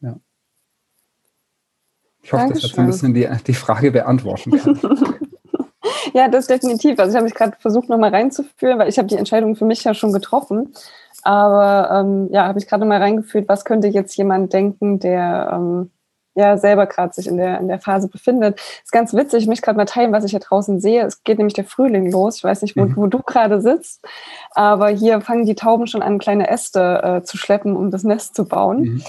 Ja. 0.00 0.20
Ich 2.22 2.32
hoffe, 2.32 2.44
Dankeschön. 2.44 2.62
das 2.62 2.70
hat 2.70 2.76
so 2.76 2.80
ein 2.80 2.86
bisschen 2.86 3.14
die, 3.14 3.28
die 3.46 3.54
Frage 3.54 3.90
beantworten 3.90 4.50
kann. 4.52 4.78
ja, 6.14 6.28
das 6.28 6.46
definitiv. 6.46 6.98
Also 6.98 7.10
ich 7.10 7.16
habe 7.16 7.24
mich 7.24 7.34
gerade 7.34 7.56
versucht, 7.58 7.88
nochmal 7.88 8.10
reinzuführen, 8.10 8.78
weil 8.78 8.88
ich 8.88 8.98
habe 8.98 9.08
die 9.08 9.16
Entscheidung 9.16 9.56
für 9.56 9.64
mich 9.64 9.84
ja 9.84 9.94
schon 9.94 10.12
getroffen. 10.12 10.72
Aber 11.22 11.90
ähm, 11.92 12.28
ja, 12.30 12.46
habe 12.46 12.58
ich 12.58 12.66
gerade 12.66 12.84
mal 12.84 12.98
reingeführt, 12.98 13.48
was 13.48 13.64
könnte 13.64 13.88
jetzt 13.88 14.16
jemand 14.16 14.52
denken, 14.52 14.98
der 14.98 15.50
ähm, 15.52 15.90
ja 16.34 16.56
selber 16.56 16.86
gerade 16.86 17.12
sich 17.12 17.26
in 17.26 17.36
der, 17.36 17.58
in 17.60 17.68
der 17.68 17.80
Phase 17.80 18.08
befindet. 18.08 18.60
Ist 18.82 18.92
ganz 18.92 19.12
witzig, 19.12 19.42
ich 19.42 19.48
möchte 19.48 19.62
gerade 19.62 19.76
mal 19.76 19.84
teilen, 19.84 20.12
was 20.12 20.24
ich 20.24 20.30
hier 20.30 20.40
draußen 20.40 20.80
sehe. 20.80 21.04
Es 21.04 21.22
geht 21.22 21.38
nämlich 21.38 21.54
der 21.54 21.64
Frühling 21.64 22.10
los. 22.10 22.36
Ich 22.36 22.44
weiß 22.44 22.62
nicht, 22.62 22.76
wo, 22.76 22.84
mhm. 22.84 22.96
wo 22.96 23.06
du 23.06 23.18
gerade 23.18 23.60
sitzt, 23.60 24.04
aber 24.52 24.88
hier 24.88 25.20
fangen 25.20 25.44
die 25.44 25.54
Tauben 25.54 25.86
schon 25.86 26.02
an, 26.02 26.18
kleine 26.18 26.48
Äste 26.48 27.02
äh, 27.02 27.22
zu 27.22 27.36
schleppen, 27.36 27.76
um 27.76 27.90
das 27.90 28.04
Nest 28.04 28.34
zu 28.34 28.46
bauen. 28.46 28.80
Mhm. 28.80 29.02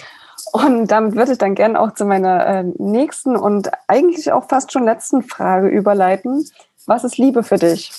Und 0.52 0.88
damit 0.88 1.16
würde 1.16 1.34
ich 1.34 1.38
dann 1.38 1.56
gerne 1.56 1.80
auch 1.80 1.94
zu 1.94 2.06
meiner 2.06 2.46
äh, 2.46 2.64
nächsten 2.78 3.36
und 3.36 3.72
eigentlich 3.88 4.32
auch 4.32 4.48
fast 4.50 4.72
schon 4.72 4.84
letzten 4.84 5.24
Frage 5.24 5.68
überleiten. 5.68 6.46
Was 6.86 7.04
ist 7.04 7.18
Liebe 7.18 7.44
für 7.44 7.58
dich? 7.58 7.92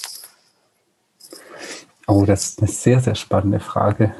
Oh, 2.07 2.25
das 2.27 2.45
ist 2.45 2.59
eine 2.59 2.69
sehr, 2.69 3.01
sehr 3.01 3.15
spannende 3.15 3.61
Frage. 3.61 4.13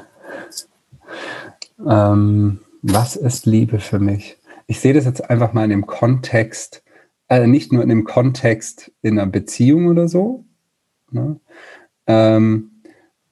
Ähm, 1.85 2.61
was 2.81 3.15
ist 3.15 3.45
Liebe 3.45 3.79
für 3.79 3.99
mich? 3.99 4.37
ich 4.67 4.79
sehe 4.79 4.93
das 4.93 5.05
jetzt 5.05 5.29
einfach 5.29 5.53
mal 5.53 5.65
in 5.65 5.69
dem 5.69 5.85
Kontext, 5.85 6.83
äh, 7.29 7.47
nicht 7.47 7.71
nur 7.71 7.83
in 7.83 7.89
dem 7.89 8.05
Kontext 8.05 8.91
in 9.01 9.19
einer 9.19 9.29
Beziehung 9.29 9.87
oder 9.87 10.07
so. 10.07 10.45
Ne? 11.11 11.39
Ähm, 12.07 12.71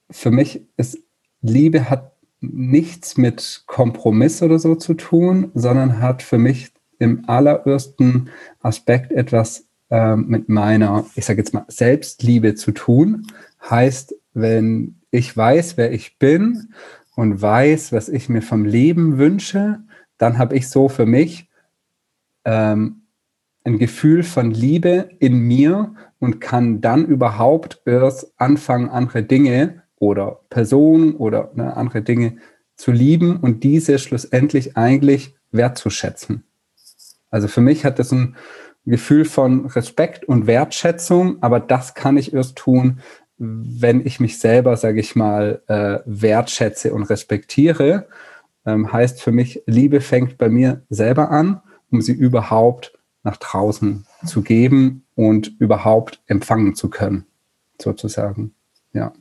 für 0.09 0.31
mich 0.31 0.61
ist 0.77 0.99
Liebe 1.41 1.89
hat 1.89 2.10
nichts 2.41 3.17
mit 3.17 3.63
Kompromiss 3.67 4.41
oder 4.41 4.59
so 4.59 4.75
zu 4.75 4.95
tun, 4.95 5.51
sondern 5.53 6.01
hat 6.01 6.23
für 6.23 6.39
mich 6.39 6.71
im 6.99 7.23
allerersten 7.27 8.29
Aspekt 8.59 9.11
etwas 9.11 9.67
äh, 9.89 10.15
mit 10.15 10.49
meiner, 10.49 11.05
ich 11.15 11.25
sage 11.25 11.39
jetzt 11.39 11.53
mal, 11.53 11.65
Selbstliebe 11.67 12.55
zu 12.55 12.71
tun. 12.71 13.27
Heißt, 13.69 14.15
wenn 14.33 14.95
ich 15.11 15.35
weiß, 15.35 15.77
wer 15.77 15.91
ich 15.91 16.17
bin 16.17 16.73
und 17.15 17.41
weiß, 17.41 17.91
was 17.91 18.09
ich 18.09 18.29
mir 18.29 18.41
vom 18.41 18.65
Leben 18.65 19.17
wünsche, 19.17 19.79
dann 20.17 20.37
habe 20.37 20.55
ich 20.55 20.69
so 20.69 20.89
für 20.89 21.05
mich 21.05 21.49
ähm, 22.45 23.03
ein 23.63 23.77
Gefühl 23.77 24.23
von 24.23 24.51
Liebe 24.51 25.09
in 25.19 25.39
mir 25.39 25.93
und 26.19 26.39
kann 26.39 26.81
dann 26.81 27.05
überhaupt 27.05 27.81
erst 27.85 28.33
anfangen, 28.37 28.89
andere 28.89 29.23
Dinge 29.23 29.83
oder 30.01 30.39
Person 30.49 31.15
oder 31.15 31.51
ne, 31.53 31.77
andere 31.77 32.01
Dinge 32.01 32.37
zu 32.75 32.91
lieben 32.91 33.37
und 33.37 33.63
diese 33.63 33.99
schlussendlich 33.99 34.75
eigentlich 34.75 35.35
wertzuschätzen. 35.51 36.43
Also 37.29 37.47
für 37.47 37.61
mich 37.61 37.85
hat 37.85 37.99
das 37.99 38.11
ein 38.11 38.35
Gefühl 38.83 39.25
von 39.25 39.67
Respekt 39.67 40.25
und 40.25 40.47
Wertschätzung, 40.47 41.37
aber 41.43 41.59
das 41.59 41.93
kann 41.93 42.17
ich 42.17 42.33
erst 42.33 42.55
tun, 42.55 43.01
wenn 43.37 44.03
ich 44.03 44.19
mich 44.19 44.39
selber, 44.39 44.75
sage 44.75 44.99
ich 44.99 45.15
mal, 45.15 45.61
äh, 45.67 45.99
wertschätze 46.05 46.93
und 46.93 47.03
respektiere. 47.03 48.07
Ähm, 48.65 48.91
heißt 48.91 49.21
für 49.21 49.31
mich, 49.31 49.61
Liebe 49.67 50.01
fängt 50.01 50.39
bei 50.39 50.49
mir 50.49 50.81
selber 50.89 51.29
an, 51.29 51.61
um 51.91 52.01
sie 52.01 52.13
überhaupt 52.13 52.97
nach 53.21 53.37
draußen 53.37 54.07
zu 54.25 54.41
geben 54.41 55.05
und 55.13 55.59
überhaupt 55.59 56.23
empfangen 56.25 56.73
zu 56.73 56.89
können, 56.89 57.25
sozusagen. 57.79 58.55
Ja. 58.93 59.13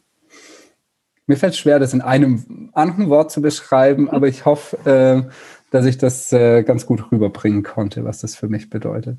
Mir 1.31 1.37
fällt 1.37 1.55
schwer, 1.55 1.79
das 1.79 1.95
in 1.95 2.01
einem 2.01 2.71
anderen 2.73 3.09
Wort 3.09 3.31
zu 3.31 3.41
beschreiben, 3.41 4.11
aber 4.11 4.27
ich 4.27 4.47
hoffe, 4.47 4.77
äh, 4.85 5.31
dass 5.71 5.87
ich 5.87 5.97
das 5.97 6.33
äh, 6.33 6.65
ganz 6.65 6.87
gut 6.87 7.13
rüberbringen 7.13 7.63
konnte, 7.63 8.05
was 8.05 8.21
das 8.21 8.35
für 8.35 8.49
mich 8.49 8.69
bedeutet. 8.69 9.17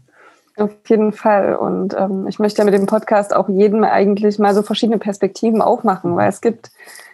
Auf 0.58 0.72
jeden 0.90 1.14
Fall. 1.14 1.56
Und 1.56 1.96
ähm, 1.98 2.28
ich 2.28 2.38
möchte 2.38 2.58
ja 2.58 2.66
mit 2.66 2.74
dem 2.74 2.86
Podcast 2.86 3.34
auch 3.34 3.48
jedem 3.48 3.86
eigentlich 3.86 4.40
mal 4.40 4.54
so 4.54 4.62
verschiedene 4.62 4.98
Perspektiven 4.98 5.62
aufmachen, 5.62 6.18
weil 6.18 6.28
es 6.28 6.42
gibt 6.42 6.72